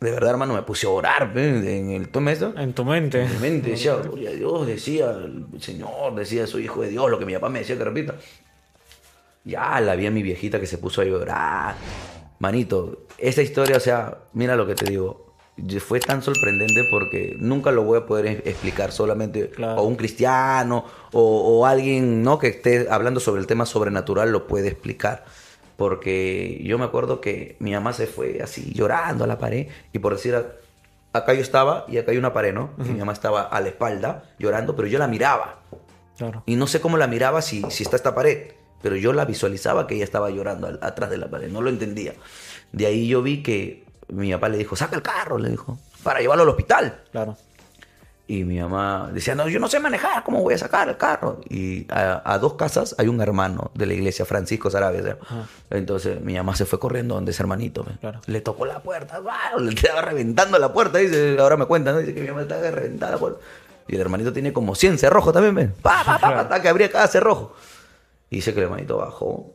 [0.00, 2.36] de verdad, hermano, me puse a orar en el tome.
[2.56, 3.22] En tu mente.
[3.22, 7.10] En mi mente decía, gloria a Dios, decía el Señor, decía soy hijo de Dios,
[7.10, 8.14] lo que mi papá me decía que repita.
[9.44, 11.74] Ya la vi a mi viejita que se puso a llorar.
[12.38, 15.26] Manito, esta historia, o sea, mira lo que te digo.
[15.80, 18.92] Fue tan sorprendente porque nunca lo voy a poder explicar.
[18.92, 19.80] Solamente Claro.
[19.80, 21.20] o un cristiano o,
[21.58, 22.38] o alguien ¿no?
[22.38, 25.24] que esté hablando sobre el tema sobrenatural lo puede explicar.
[25.78, 30.00] Porque yo me acuerdo que mi mamá se fue así llorando a la pared y
[30.00, 30.34] por decir,
[31.12, 32.70] acá yo estaba y acá hay una pared, ¿no?
[32.84, 35.60] Y mi mamá estaba a la espalda llorando, pero yo la miraba.
[36.16, 36.42] Claro.
[36.46, 38.50] Y no sé cómo la miraba si, si está esta pared,
[38.82, 41.70] pero yo la visualizaba que ella estaba llorando al- atrás de la pared, no lo
[41.70, 42.14] entendía.
[42.72, 46.18] De ahí yo vi que mi papá le dijo, saca el carro, le dijo, para
[46.18, 47.04] llevarlo al hospital.
[47.12, 47.36] Claro.
[48.30, 51.40] Y mi mamá decía, no, yo no sé manejar, ¿cómo voy a sacar el carro?
[51.48, 55.16] Y a, a dos casas hay un hermano de la iglesia, Francisco Sarabia.
[55.70, 57.86] Entonces mi mamá se fue corriendo donde ese hermanito.
[58.00, 58.20] Claro.
[58.26, 59.60] Le tocó la puerta, ¡guau!
[59.60, 60.98] le estaba reventando la puerta.
[60.98, 62.00] Dice, ahora me cuentan, ¿no?
[62.00, 63.40] dice que mi mamá estaba reventada la puerta.
[63.88, 65.74] Y el hermanito tiene como 100 cerrojos también, ¿ven?
[65.80, 67.54] Pa, pa, pa, pa, hasta que abría cada cerrojo.
[68.28, 69.54] Y dice que el hermanito bajó.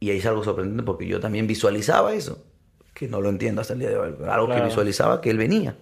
[0.00, 2.38] Y ahí es algo sorprendente porque yo también visualizaba eso.
[2.94, 4.14] Que no lo entiendo hasta el día de hoy.
[4.26, 4.64] Algo que Claro.
[4.66, 5.76] visualizaba que él venía.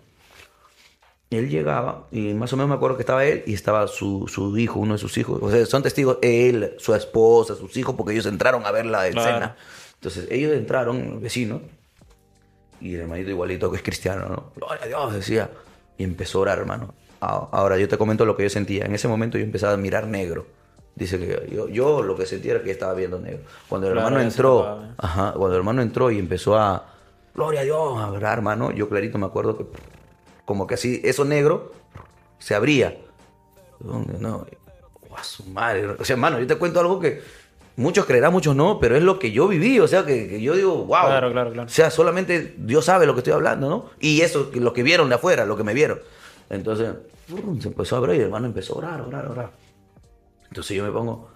[1.33, 4.57] Él llegaba y más o menos me acuerdo que estaba él y estaba su, su
[4.59, 5.39] hijo, uno de sus hijos.
[5.43, 9.07] O sea, son testigos él, su esposa, sus hijos, porque ellos entraron a ver la
[9.09, 9.57] escena.
[9.95, 11.62] Entonces ellos entraron, vecinos,
[12.80, 14.53] y el hermanito igualito que es cristiano, ¿no?
[14.57, 15.51] Gloria a Dios, decía.
[15.97, 16.95] Y empezó a orar, hermano.
[17.20, 18.85] Ahora yo te comento lo que yo sentía.
[18.85, 20.47] En ese momento yo empezaba a mirar negro.
[20.97, 23.43] Dice que yo, yo lo que sentía era que estaba viendo negro.
[23.68, 24.95] Cuando el Claro, hermano entró, ¿eh?
[24.99, 26.85] ajá, cuando el hermano entró y empezó a,
[27.35, 29.64] gloria a Dios, a orar, hermano, yo clarito me acuerdo que
[30.45, 31.72] como que así, eso negro
[32.38, 32.99] se abría.
[33.80, 34.18] ¿Dónde?
[34.18, 34.47] No,
[35.16, 35.86] a su madre.
[35.86, 37.20] O sea, hermano, yo te cuento algo que
[37.76, 39.78] muchos creerán, muchos no, pero es lo que yo viví.
[39.80, 41.07] O sea, que, que yo digo, wow.
[41.07, 41.66] Claro, claro, claro.
[41.66, 43.90] O sea, solamente Dios sabe lo que estoy hablando, ¿no?
[44.01, 46.01] Y eso, que lo que vieron de afuera, lo que me vieron.
[46.51, 46.95] Entonces,
[47.61, 49.51] se empezó a abrir y el hermano empezó a orar, orar, orar.
[50.49, 51.32] Entonces yo me pongo.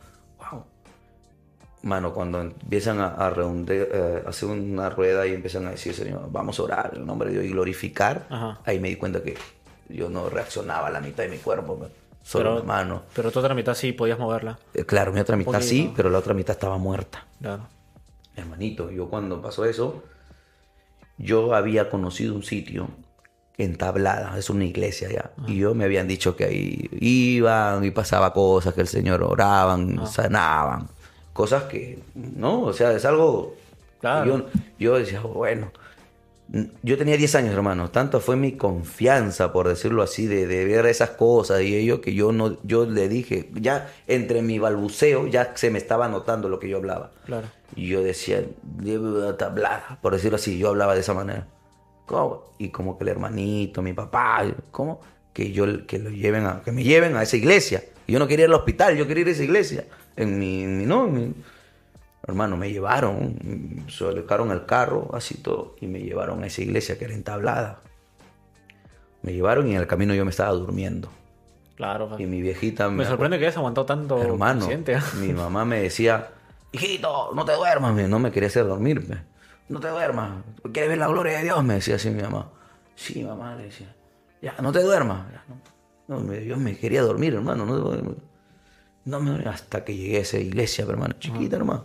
[1.86, 6.28] Mano, cuando empiezan a, a reunde- eh, hacer una rueda y empiezan a decir, Señor,
[6.32, 8.58] vamos a orar en el nombre de Dios y glorificar, Ajá.
[8.64, 9.36] ahí me di cuenta que
[9.88, 11.86] yo no reaccionaba a la mitad de mi cuerpo, me-
[12.24, 13.02] solo Pero- la mano.
[13.14, 14.58] Pero tú otra mitad sí podías moverla.
[14.74, 15.68] Eh, Claro, mi otra mitad poquito.
[15.68, 17.24] sí, pero la otra mitad estaba muerta.
[17.40, 17.68] Claro.
[18.34, 20.02] Hermanito, yo cuando pasó eso,
[21.18, 22.88] yo había conocido un sitio
[23.58, 27.90] en Tablada, es una iglesia ya, y yo me habían dicho que ahí iban y
[27.90, 30.88] pasaba cosas, que el Señor oraban, sanaban,
[31.36, 32.62] cosas que, ¿no?
[32.62, 33.54] O sea, es algo...
[34.00, 34.26] Claro.
[34.26, 34.46] Yo,
[34.78, 35.70] yo decía, bueno,
[36.82, 40.86] yo tenía 10 años, hermano, tanto fue mi confianza, por decirlo así, de, de ver
[40.86, 45.52] esas cosas y ello, que yo, no, yo le dije, ya entre mi balbuceo, ya
[45.56, 47.10] se me estaba notando lo que yo hablaba.
[47.24, 47.48] Claro.
[47.74, 51.48] Y yo decía, "Debe tablada", por decirlo así, yo hablaba de esa manera.
[52.06, 52.44] ¿Cómo?
[52.58, 55.00] Y como que el hermanito, mi papá, ¿cómo?
[55.32, 57.82] Que yo que lo lleven a, que me lleven a esa iglesia.
[58.06, 59.84] Yo no quería ir al hospital, yo quería ir a esa iglesia.
[60.16, 61.34] En mi, en mi- no, en mi-
[62.26, 66.98] hermano, me llevaron, se alocaron el carro, así todo, y me llevaron a esa iglesia
[66.98, 67.80] que era entablada.
[69.22, 71.08] Me llevaron y en el camino yo me estaba durmiendo.
[71.76, 72.16] Claro.
[72.18, 74.98] Y mi viejita Me acu- sorprende que hayas aguantado tanto Hermano, paciente.
[75.20, 76.30] mi mamá me decía,
[76.72, 79.18] hijito, no te duermas, me- no me quería hacer dormirme.
[79.68, 80.42] No te duermas,
[80.72, 81.62] ¿quieres ver la gloria de Dios?
[81.64, 82.48] Me decía así mi mamá.
[82.94, 83.94] Sí, mamá, le decía.
[84.40, 85.26] Ya, no te duermas.
[85.32, 85.44] Ya,
[86.08, 87.66] no, no, me- yo me quería dormir, hermano.
[87.66, 88.14] No,
[89.06, 91.84] no, me hasta que llegué a esa iglesia, hermano, chiquita, hermano.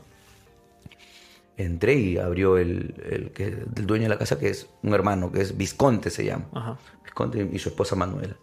[1.55, 5.31] Entré y abrió el, el, que, el dueño de la casa, que es un hermano,
[5.31, 6.45] que es Visconte se llama.
[6.53, 6.77] Ajá.
[7.03, 8.35] Visconte y su esposa Manuela.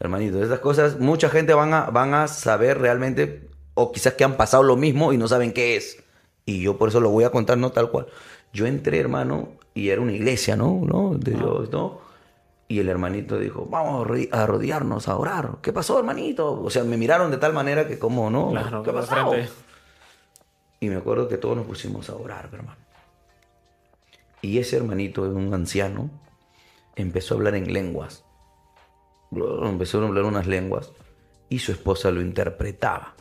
[0.00, 4.38] Hermanito, estas cosas, mucha gente van a, van a saber realmente, o quizás que han
[4.38, 6.02] pasado lo mismo y no saben qué es.
[6.46, 8.06] Y yo por eso lo voy a contar, no tal cual.
[8.54, 10.80] Yo entré, hermano, y era una iglesia, ¿no?
[10.84, 11.14] ¿No?
[11.18, 12.00] De Dios, ¿no?
[12.72, 14.30] Y el hermanito dijo, vamos a arrodi-
[15.06, 15.56] a orar.
[15.60, 16.58] ¿Qué pasó, hermanito?
[16.62, 18.48] O sea, me miraron de tal manera que como, ¿no?
[18.48, 19.14] Claro, ¿Qué pasó?
[20.80, 22.78] Y me acuerdo que todos nos pusimos a orar, hermano.
[24.40, 26.08] Y ese hermanito, un anciano,
[26.96, 28.24] empezó a hablar en lenguas.
[29.30, 30.92] Empezó a hablar unas lenguas
[31.50, 33.14] y su esposa lo interpretaba.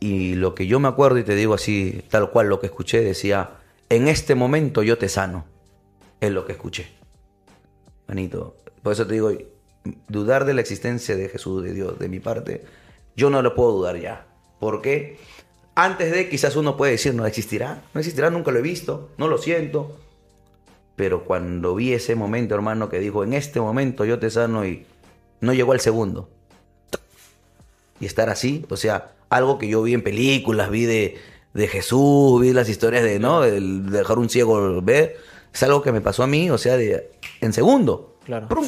[0.00, 3.02] Y lo que yo me acuerdo, y te digo así, tal cual lo que escuché,
[3.02, 3.50] decía,
[3.88, 5.44] en este momento yo te sano.
[6.20, 6.88] Es lo que escuché.
[8.08, 9.32] Manito, por eso te digo,
[10.08, 12.64] dudar de la existencia de Jesús, de Dios, de mi parte,
[13.16, 14.26] yo no lo puedo dudar ya.
[14.60, 15.18] ¿Por qué?
[15.74, 19.28] Antes de quizás uno puede decir, no existirá, no existirá, nunca lo he visto, no
[19.28, 19.98] lo siento.
[20.96, 24.86] Pero cuando vi ese momento, hermano, que dijo, en este momento yo te sano y
[25.40, 26.30] no llegó al segundo.
[28.00, 31.18] Y estar así, o sea, algo que yo vi en películas, vi de,
[31.52, 33.44] de Jesús, vi las historias de, ¿no?
[33.44, 35.16] El de dejar un ciego ver,
[35.56, 38.18] es algo que me pasó a mí, o sea, de, en segundo.
[38.24, 38.48] Claro.
[38.48, 38.66] ¡Prum!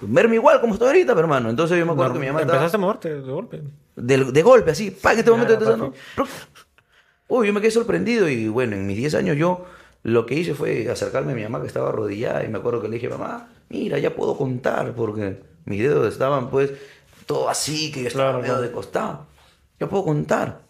[0.00, 1.50] Verme igual como estoy ahorita, pero, hermano.
[1.50, 3.62] Entonces yo me acuerdo que mi mamá estaba- Empezaste a moverte de golpe.
[3.96, 5.92] de, de golpe, así, pa, en este momento te sano.
[6.16, 6.30] papi.
[7.26, 9.64] Uy, yo me quedé sorprendido y bueno, en mis 10 años yo
[10.04, 12.88] lo que hice fue acercarme a mi mamá que estaba arrodillada y me acuerdo que
[12.88, 16.72] le dije, mamá, mira, ya puedo contar porque mis dedos estaban pues
[17.26, 18.66] todo así, que yo estaba Claro, medio claro.
[18.68, 19.26] de costado.
[19.80, 20.60] Ya puedo contar.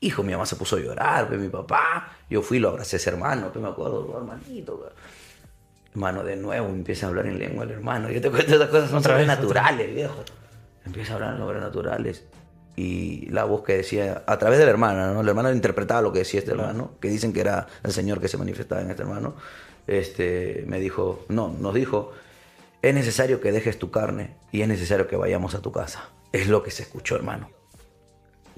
[0.00, 2.16] Hijo, mi mamá se puso a llorar, pues mi papá.
[2.30, 4.78] Yo fui lo abracé a ese hermano, pues me acuerdo, hermanito.
[4.78, 4.92] pues.
[5.92, 8.10] Hermano, de nuevo empieza a hablar en lengua el hermano.
[8.10, 10.24] Yo te cuento estas cosas, son Otra vez, sobrenaturales, viejo.
[10.86, 12.24] Empieza a hablar en sobrenaturales.
[12.76, 15.22] Y la voz que decía, a través de la hermana, ¿no?
[15.22, 18.28] La hermana interpretaba lo que decía este hermano, que dicen que era el Señor que
[18.28, 19.34] se manifestaba en este hermano.
[19.86, 22.12] Este, me dijo, no, nos dijo,
[22.80, 26.08] es necesario que dejes tu carne y es necesario que vayamos a tu casa.
[26.32, 27.50] Es lo que se escuchó, hermano.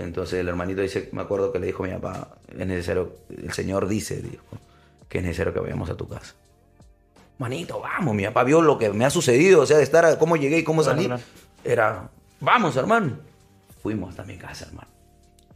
[0.02, 3.52] Entonces el hermanito dice, me acuerdo que le dijo a mi papá, es necesario, el
[3.52, 4.44] Señor dice, dijo,
[5.08, 6.34] que es necesario que vayamos a tu casa.
[7.38, 10.36] Manito, vamos, mi papá vio lo que me ha sucedido, o sea, de estar, cómo
[10.36, 11.06] llegué y cómo salí.
[11.06, 11.22] claro.
[11.64, 12.08] Era,
[12.40, 13.16] vamos, hermano.
[13.82, 14.88] Fuimos hasta mi casa, hermano.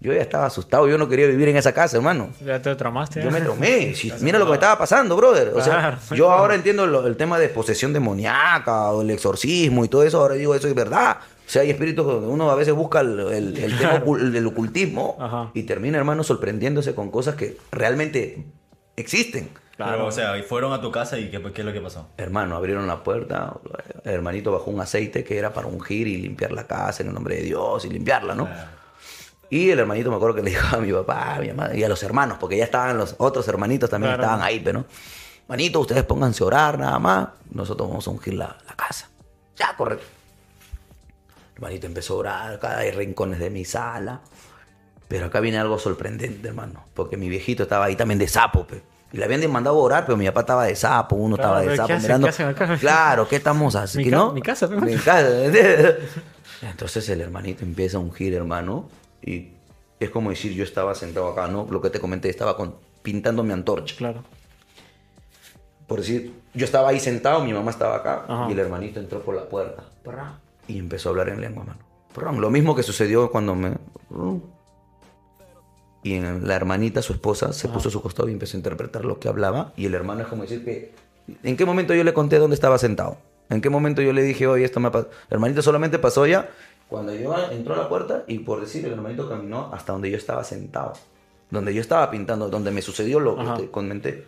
[0.01, 2.31] Yo ya estaba asustado, yo no quería vivir en esa casa, hermano.
[2.45, 3.23] Ya te tramaste.
[3.23, 3.33] Yo ¿eh?
[3.33, 3.95] me tomé.
[3.95, 5.49] Si- mira lo que me estaba pasando, brother.
[5.55, 5.99] O sea, Claro.
[6.15, 10.21] yo ahora entiendo lo- el tema de posesión demoníaca o el exorcismo y todo eso.
[10.21, 11.17] Ahora digo, eso es verdad.
[11.47, 15.17] O sea, hay espíritus donde uno a veces busca el, el- el tema del ocultismo
[15.21, 15.51] Ajá.
[15.55, 18.45] y termina, hermano, sorprendiéndose con cosas que realmente
[18.97, 19.51] existen.
[19.77, 19.93] Claro.
[19.93, 22.09] Pero, o sea, y fueron a tu casa y ¿qué, qué es lo que pasó?
[22.17, 23.53] Hermano, abrieron la puerta,
[24.05, 27.15] el hermanito bajó un aceite que era para ungir y limpiar la casa en el
[27.15, 28.49] nombre de Dios y limpiarla, ¿no?
[29.51, 31.85] Y el hermanito me acuerdo que le dijo a mi papá, a mi mamá y
[31.85, 34.23] a los hermanos, porque ya estaban los otros hermanitos también Claro.
[34.25, 34.87] estaban ahí, pero ¿no?
[35.47, 39.09] Manito, ustedes pónganse a orar nada más, nosotros vamos a ungir la, la casa.
[39.57, 40.05] Ya, correcto.
[41.57, 44.21] El hermanito empezó a orar, acá hay rincones de mi sala.
[45.09, 48.83] Pero acá viene algo sorprendente, hermano, porque mi viejito estaba ahí también de sapo, pe.
[49.13, 51.61] Y le habían mandado a orar, pero mi papá estaba de sapo, uno Claro, estaba
[51.61, 52.03] de ¿qué sapo hacen?
[52.03, 52.27] mirando.
[52.27, 52.79] ¿Qué hacen?
[52.79, 54.17] Claro, ¿qué estamos haciendo?
[54.17, 54.33] ¿no?
[54.33, 54.77] mi casa, pe.
[54.77, 55.29] Mi casa.
[56.63, 58.89] Entonces el hermanito empieza a ungir, hermano,
[59.23, 59.51] y
[60.01, 61.67] es como decir, yo estaba sentado acá, ¿no?
[61.71, 63.95] Lo que te comenté, estaba con, pintando mi antorcha.
[63.97, 64.25] Claro.
[65.87, 68.47] Por decir, yo estaba ahí sentado, mi mamá estaba acá, Ajá.
[68.49, 69.85] y el hermanito entró por la puerta.
[70.03, 72.41] Parra, Y empezó a hablar en lengua, mano.
[72.41, 73.77] Lo mismo que sucedió cuando me...
[76.03, 79.19] Y la hermanita, su esposa, se puso a su costado y empezó a interpretar lo
[79.19, 79.73] que hablaba.
[79.77, 80.95] Y el hermano es como decir que...
[81.43, 83.19] ¿En qué momento yo le conté dónde estaba sentado?
[83.51, 85.09] ¿En qué momento yo le dije, oye, esto me pasó?
[85.29, 86.49] El hermanito solamente pasó ya
[86.89, 90.17] cuando yo entró a la puerta y por decir, el hermanito caminó hasta donde yo
[90.17, 90.93] estaba sentado.
[91.51, 94.25] Donde yo estaba pintando, donde me sucedió lo que te comenté.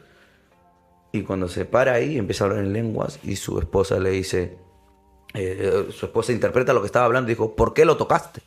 [1.12, 4.58] Y cuando se para ahí, empieza a hablar en lenguas y su esposa le dice,
[5.34, 8.40] eh, su esposa interpreta lo que estaba hablando y dijo, ¿por qué lo tocaste?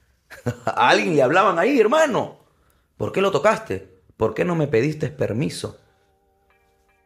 [0.66, 2.36] A alguien le hablaban ahí, hermano.
[2.96, 3.88] ¿Por qué lo tocaste?
[4.16, 5.78] ¿Por qué no me pediste permiso?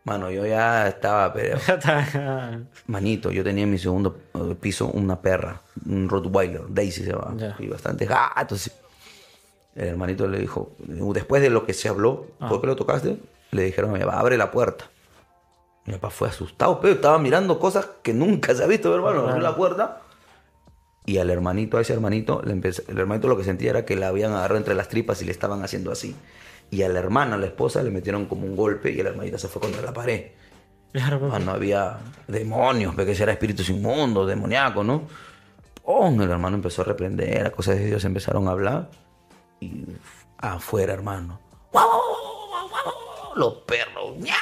[0.04, 1.58] Mano, yo ya estaba, pero...
[2.86, 7.34] Manito, yo tenía en mi segundo eh, piso una perra, un Rottweiler, Daisy se llama,
[7.36, 7.54] Ya.
[7.58, 8.70] y bastantes gatos.
[9.76, 13.18] El hermanito le dijo, después de lo que se habló, ¿por qué lo tocaste?
[13.50, 14.88] Le dijeron a mi papá, abre la puerta.
[15.86, 19.20] Mi papá fue asustado, pero estaba mirando cosas que nunca se ha visto, hermano.
[19.26, 20.02] Abrió la puerta
[21.06, 23.96] y al hermanito, a ese hermanito, le empezó- el hermanito lo que sentía era que
[23.96, 26.14] le habían agarrado entre las tripas y le estaban haciendo así.
[26.70, 29.38] Y a la hermana, a la esposa, le metieron como un golpe y el hermanito
[29.38, 30.26] se fue contra la pared.
[30.92, 31.30] Claro.
[31.32, 35.02] Ah, no había demonios, porque ese era espíritus inmundos, demoníacos, ¿no?
[35.84, 36.20] ¡Pum!
[36.20, 38.90] El hermano empezó a reprender, las cosas de Dios empezaron a hablar.
[39.60, 39.84] Y
[40.38, 41.40] afuera, hermano.
[41.72, 43.36] ¡Guau, guau, guau, guau, guau, guau!
[43.36, 44.36] Los perros, miau,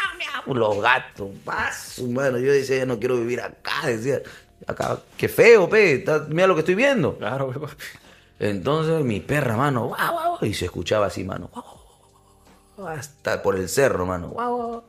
[0.46, 2.38] los gatos, paso, mano.
[2.38, 4.20] Yo decía, ya no quiero vivir acá, decía,
[4.66, 7.16] acá, qué feo, pe, está- mira lo que estoy viendo.
[7.18, 7.74] Claro, papi.
[8.40, 11.76] Entonces mi perra, mano, guau, guau, y se escuchaba así, mano, guau, guau,
[12.76, 14.84] guau, hasta por el cerro, mano, guau, guau.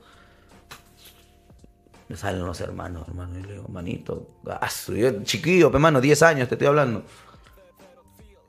[2.08, 4.94] Me salen los hermanos, hermano, y le digo, manito, gaso.
[4.94, 7.04] Yo, chiquillo, pe, mano, 10 años te estoy hablando.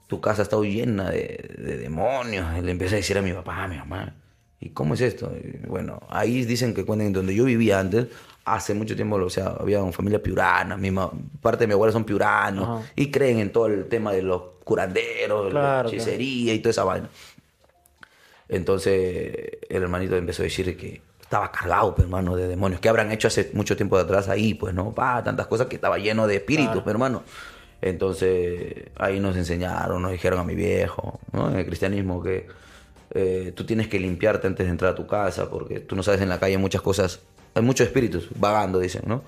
[0.07, 2.47] Tu casa está llena de, de demonios.
[2.59, 4.15] Y le empecé a decir a mi papá, a mi mamá,
[4.61, 5.33] ¿y cómo es esto?
[5.37, 8.07] Y bueno, ahí dicen que cuentan donde yo vivía antes,
[8.45, 11.93] hace mucho tiempo, o sea, había una familia piurana, mi ma- parte de mi abuela
[11.93, 12.91] son piuranos, Ajá.
[12.97, 16.85] y creen en todo el tema de los curanderos, Claro, la hechicería y toda esa
[16.85, 17.09] vaina.
[18.49, 22.81] Entonces el hermanito empezó a decir que estaba cargado, pues, hermano, de demonios.
[22.81, 24.55] ¿Qué habrán hecho hace mucho tiempo de atrás ahí?
[24.55, 24.93] Pues, ¿no?
[24.93, 26.83] Pa, tantas cosas que estaba lleno de espíritus, Claro.
[26.85, 27.23] pues, hermano.
[27.83, 31.51] Entonces, ahí nos enseñaron, nos dijeron a mi viejo, ¿no?
[31.51, 32.47] En el cristianismo que
[33.13, 36.21] eh, tú tienes que limpiarte antes de entrar a tu casa, porque tú no sabes
[36.21, 37.21] en la calle muchas cosas,
[37.55, 39.23] hay muchos espíritus vagando, dicen, ¿no?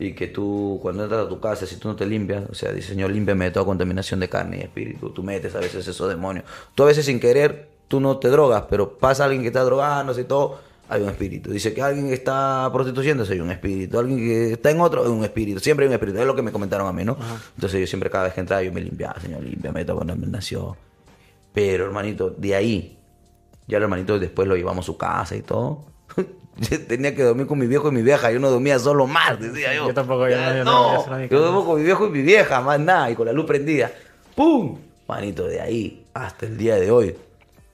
[0.00, 2.72] Y que tú, cuando entras a tu casa, si tú no te limpias, o sea,
[2.72, 5.10] dice, Señor, límpiame de toda contaminación de carne y espíritu.
[5.10, 6.44] Tú metes a veces esos demonios.
[6.74, 10.20] Tú a veces sin querer, tú no te drogas, pero pasa alguien que está drogándose
[10.20, 11.50] y todo, hay un espíritu.
[11.50, 13.98] Dice que alguien está prostituyéndose, hay un espíritu.
[13.98, 15.60] Alguien que está en otro, hay un espíritu.
[15.60, 16.18] Siempre hay un espíritu.
[16.18, 17.16] Es lo que me comentaron a mí, ¿no?
[17.56, 20.74] Entonces yo siempre cada vez que entraba, yo me limpiaba, Señor, límpiame de toda contaminación.
[21.52, 22.97] Pero, hermanito, de ahí,
[23.68, 25.84] ya el hermanito después lo llevamos a su casa y todo.
[26.58, 28.32] Yo tenía que dormir con mi viejo y mi vieja.
[28.32, 29.86] Yo no dormía solo más, decía yo.
[29.86, 32.60] Yo tampoco, yo Ya, no- yo no no, duermo con mi viejo y mi vieja,
[32.60, 33.92] más nada, y con la luz prendida.
[34.34, 34.76] ¡Pum!
[35.06, 37.14] Manito, de ahí hasta el día de hoy,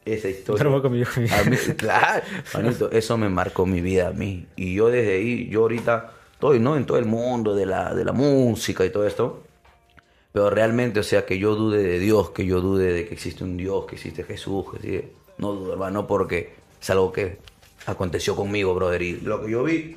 [0.04, 0.62] esa historia.
[0.64, 2.22] Duermo con mi viejo y mi A mí, claro,
[2.52, 4.46] manito, eso me marcó mi vida a mí.
[4.54, 6.76] Y yo desde ahí, yo ahorita estoy, ¿no?
[6.76, 9.44] En todo el mundo de la, de la música y todo esto.
[10.32, 13.44] Pero realmente, o sea, que yo dude de Dios, que yo dude de que existe
[13.44, 17.38] un Dios, que existe Jesús, que sí, no dudo, hermano, porque es algo que
[17.86, 19.02] aconteció conmigo, brother.
[19.02, 19.96] Y lo que yo vi,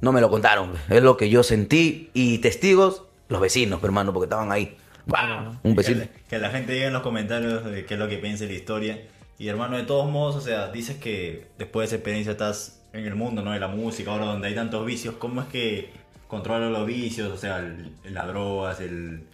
[0.00, 0.72] no me lo contaron.
[0.90, 2.10] Es lo que yo sentí.
[2.14, 4.76] Y testigos, los vecinos, hermano, porque estaban ahí.
[5.06, 5.52] ¡Guau!
[5.62, 6.00] Un Que vecino.
[6.00, 8.52] la, que la gente diga en los comentarios de qué es lo que piensa la
[8.52, 9.02] historia.
[9.38, 13.04] Y hermano, de todos modos, o sea, dices que después de esa experiencia estás en
[13.04, 13.52] el mundo, ¿no?
[13.52, 15.90] De la música, ahora donde hay tantos vicios, ¿cómo es que
[16.28, 17.32] controlas los vicios?
[17.32, 19.24] O sea, el- las drogas, el,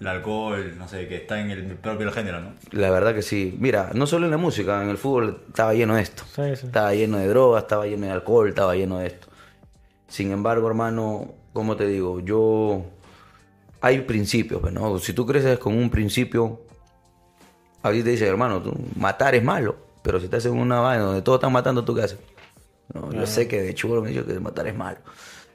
[0.00, 2.54] el alcohol, no sé, que está en el propio género, ¿no?
[2.70, 3.54] La verdad que sí.
[3.60, 6.22] Mira, no solo en la música, en el fútbol estaba lleno de esto.
[6.34, 6.66] Sí, sí.
[6.66, 9.28] Estaba lleno de drogas, estaba lleno de alcohol, estaba lleno de esto.
[10.08, 12.84] Sin embargo, hermano, como te digo, yo...
[13.82, 14.98] Hay principios, pues, ¿no?
[14.98, 16.62] Si tú creces con un principio,
[17.82, 19.76] a ti te dicen, hermano, tú, matar es malo.
[20.02, 22.18] Pero si estás en una vaina donde todos están matando, ¿tú qué haces?
[22.92, 24.98] No, Yo sé que de chulo me dicho que matar es malo.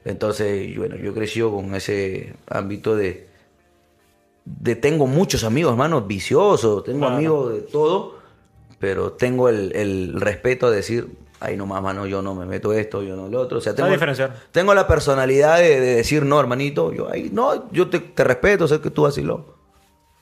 [0.04, 3.28] Entonces, bueno, yo crecí con ese ámbito de,
[4.46, 7.16] de tengo muchos amigos, hermano, viciosos, tengo Claro.
[7.16, 8.14] amigos de todo,
[8.78, 11.08] pero tengo el, el respeto de decir,
[11.40, 13.58] ay, no más, mano, yo no me meto esto, yo no lo otro.
[13.58, 13.88] O sea, tengo,
[14.52, 18.66] tengo la personalidad de, de decir, no, hermanito, yo ahí, no, yo te, te respeto,
[18.68, 19.56] sé que tú así lo.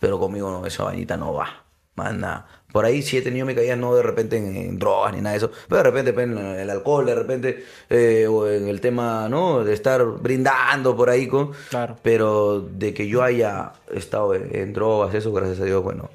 [0.01, 1.65] Pero conmigo no, esa vainita no va.
[1.95, 2.47] Más nada.
[2.75, 5.31] Por ahí sí he tenido mi caída, no de repente en, en drogas ni nada
[5.31, 8.81] de eso, pero de repente pues, en el alcohol, de repente, eh, o en el
[8.81, 9.63] tema, ¿no?
[9.63, 11.53] De estar brindando por ahí con.
[11.71, 11.97] Claro.
[12.03, 16.11] Pero de que yo haya estado en, en drogas, eso, gracias a Dios, bueno,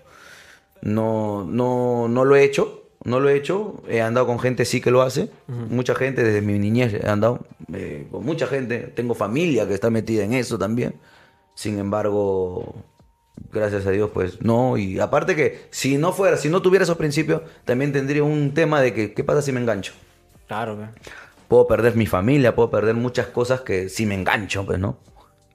[0.82, 2.84] no, no, no lo he hecho.
[3.06, 3.82] No lo he hecho.
[3.88, 5.30] He andado con gente sí que lo hace.
[5.48, 7.40] Mucha gente desde mi niñez he andado
[7.72, 8.80] eh, con mucha gente.
[8.80, 10.96] Tengo familia que está metida en eso también.
[11.56, 12.76] Sin embargo,
[13.52, 14.78] gracias a Dios, pues no.
[14.78, 18.82] Y aparte que si no fuera, si no tuviera esos principios, también tendría un tema
[18.82, 19.94] de que, ¿qué pasa si me engancho?
[20.48, 20.90] Claro, pues.
[21.48, 24.98] puedo perder mi familia, puedo perder muchas cosas que si me engancho, pues, ¿no?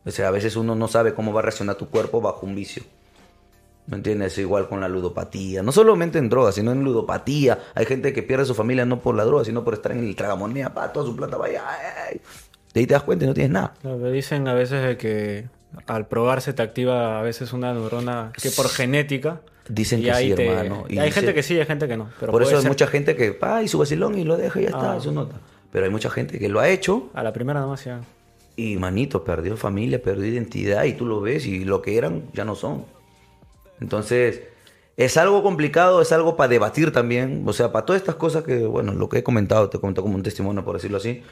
[0.06, 2.54] O sea, a veces uno no sabe cómo va a reaccionar tu cuerpo bajo un
[2.54, 2.82] vicio.
[3.86, 4.36] ¿Me entiendes?
[4.38, 5.62] Igual con la ludopatía.
[5.62, 7.58] No solamente en drogas, sino en ludopatía.
[7.74, 10.16] Hay gente que pierde su familia no por la droga, sino por estar en el
[10.16, 10.72] tragamoneda.
[10.72, 11.62] Pa, toda su plata vaya.
[12.08, 12.20] ay.
[12.72, 13.74] De ahí te das cuenta y no tienes nada.
[13.82, 15.48] Lo que dicen a veces de que
[15.86, 19.40] al probarse te activa a veces una neurona que por genética.
[19.68, 20.84] Dicen que sí, te- hermano.
[20.88, 22.10] Y hay dice- gente que sí, hay gente que no.
[22.20, 24.64] Pero por eso hay ser mucha gente que, y su vacilón y lo deja y
[24.64, 25.00] ya está, Ah.
[25.00, 25.36] su nota.
[25.72, 28.00] Pero hay mucha gente que lo ha hecho A la primera nomás ya.
[28.56, 32.44] Y manito, perdió familia, perdió identidad y tú lo ves y lo que eran ya
[32.44, 32.84] no son.
[33.80, 34.42] Entonces,
[34.96, 37.42] es algo complicado, es algo para debatir también.
[37.46, 40.14] O sea, para todas estas cosas que, bueno, lo que he comentado, te comento como
[40.14, 41.22] un testimonio, por decirlo así,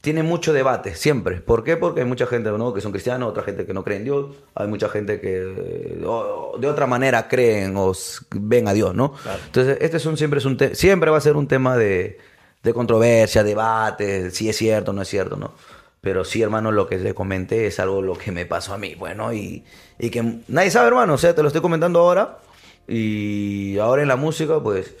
[0.00, 1.40] tiene mucho debate, siempre.
[1.40, 1.76] ¿Por qué?
[1.76, 2.72] Porque hay mucha gente ¿no?
[2.72, 6.56] que son cristianos, otra gente que no cree en Dios, hay mucha gente que o-
[6.60, 7.92] de otra manera creen o
[8.30, 9.14] ven a Dios, ¿no?
[9.46, 12.18] Entonces, este es un, siempre, es un siempre va a ser un tema de,
[12.62, 15.54] de controversia, debate, si es cierto o no es cierto, ¿no?
[16.00, 18.94] Pero sí, hermano, lo que le comenté es algo lo que me pasó a mí,
[18.94, 19.64] bueno, y,
[19.98, 22.38] y que nadie sabe, hermano, o sea, te lo estoy comentando ahora,
[22.86, 24.94] y ahora en la música, pues,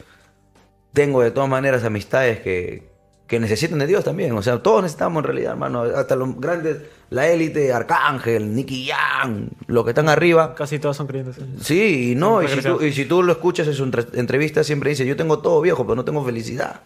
[0.92, 2.88] tengo de todas maneras amistades que,
[3.26, 4.32] que necesitan de Dios también.
[4.32, 5.82] O sea, todos necesitamos en realidad, hermano.
[5.82, 6.78] Hasta los grandes,
[7.10, 10.54] la élite, Arcángel, Nicky Jam, los que están arriba.
[10.54, 11.36] Casi todos son creyentes.
[11.36, 11.44] ¿sí?
[11.60, 12.82] Sí, y no, y si, tú, cristianos.
[12.84, 15.84] y si tú lo escuchas en su entre- entrevista, siempre dice, yo tengo todo viejo,
[15.84, 16.80] pero no tengo felicidad.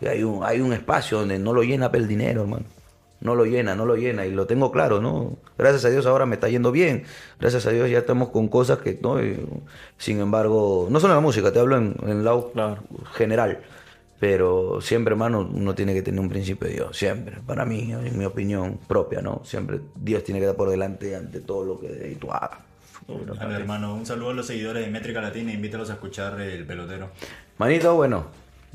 [0.00, 2.64] Y hay un, hay un espacio donde no lo llena el dinero, hermano.
[3.20, 4.24] No lo llena, no lo llena.
[4.24, 5.36] Y lo tengo claro, ¿no?
[5.58, 7.02] Gracias a Dios ahora me está yendo bien.
[7.40, 9.20] Gracias a Dios ya estamos con cosas que, ¿no?
[9.22, 9.44] Y,
[9.98, 12.78] sin embargo, no solo en la música, te hablo en, en el lado Claro.
[13.14, 13.58] general.
[14.20, 16.96] Pero siempre, hermano, uno tiene que tener un principio de Dios.
[16.96, 17.38] Siempre.
[17.46, 19.42] Para mí, en mi opinión propia, ¿no?
[19.44, 22.58] Siempre Dios tiene que dar por delante ante todo lo que tú hagas.
[23.06, 26.66] Dale, hermano, un saludo a los seguidores de Métrica Latina e invítalos a escuchar el
[26.66, 27.10] pelotero.
[27.58, 28.26] Manito, bueno,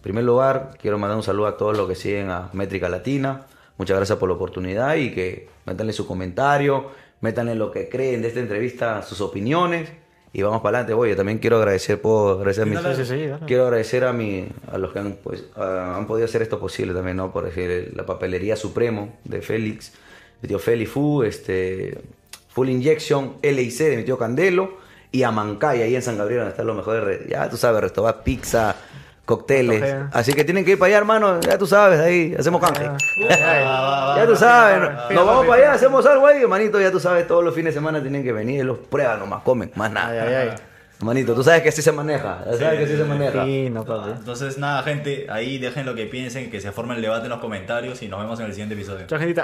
[0.01, 3.45] primer lugar, quiero mandar un saludo a todos los que siguen a Métrica Latina.
[3.77, 6.91] Muchas gracias por la oportunidad y que métanle su comentario,
[7.21, 9.89] métanle lo que creen de esta entrevista, sus opiniones
[10.33, 10.93] y vamos para adelante.
[10.99, 13.45] Oye, también quiero agradecer, puedo agradecer a mis, sí, dale.
[13.45, 17.17] quiero agradecer a mi, a los que han, pues, han podido hacer esto posible también,
[17.17, 17.31] ¿no?
[17.31, 19.93] Por decir, la papelería Supremo de Félix,
[20.41, 21.97] mi tío Félix Fu, este,
[22.49, 24.77] Full Injection, LIC de mi tío Candelo
[25.11, 28.23] y Amancay, ahí en San Gabriel, donde están los mejores, re- ya tú sabes, restaurantes,
[28.23, 28.75] pizza,
[29.25, 29.95] cócteles.
[30.11, 32.89] Así que tienen que ir para allá, hermano, ya tú sabes, ahí hacemos canje.
[34.15, 37.43] Ya, tú sabes, nos vamos para allá, hacemos algo ahí, hermanito, ya tú sabes, todos
[37.43, 40.09] los fines de semana tienen que venir, los prueban, nomás comen, más nada.
[40.09, 40.55] Ay, ay, ay.
[40.99, 43.43] Hermanito, tú sabes que así se maneja, ya sabes que así se maneja.
[43.43, 44.11] Fino, papi.
[44.11, 47.39] Entonces, nada, gente, ahí dejen lo que piensen, que se forme el debate en los
[47.39, 49.05] comentarios y nos vemos en el siguiente episodio.
[49.07, 49.43] Chao, gentita.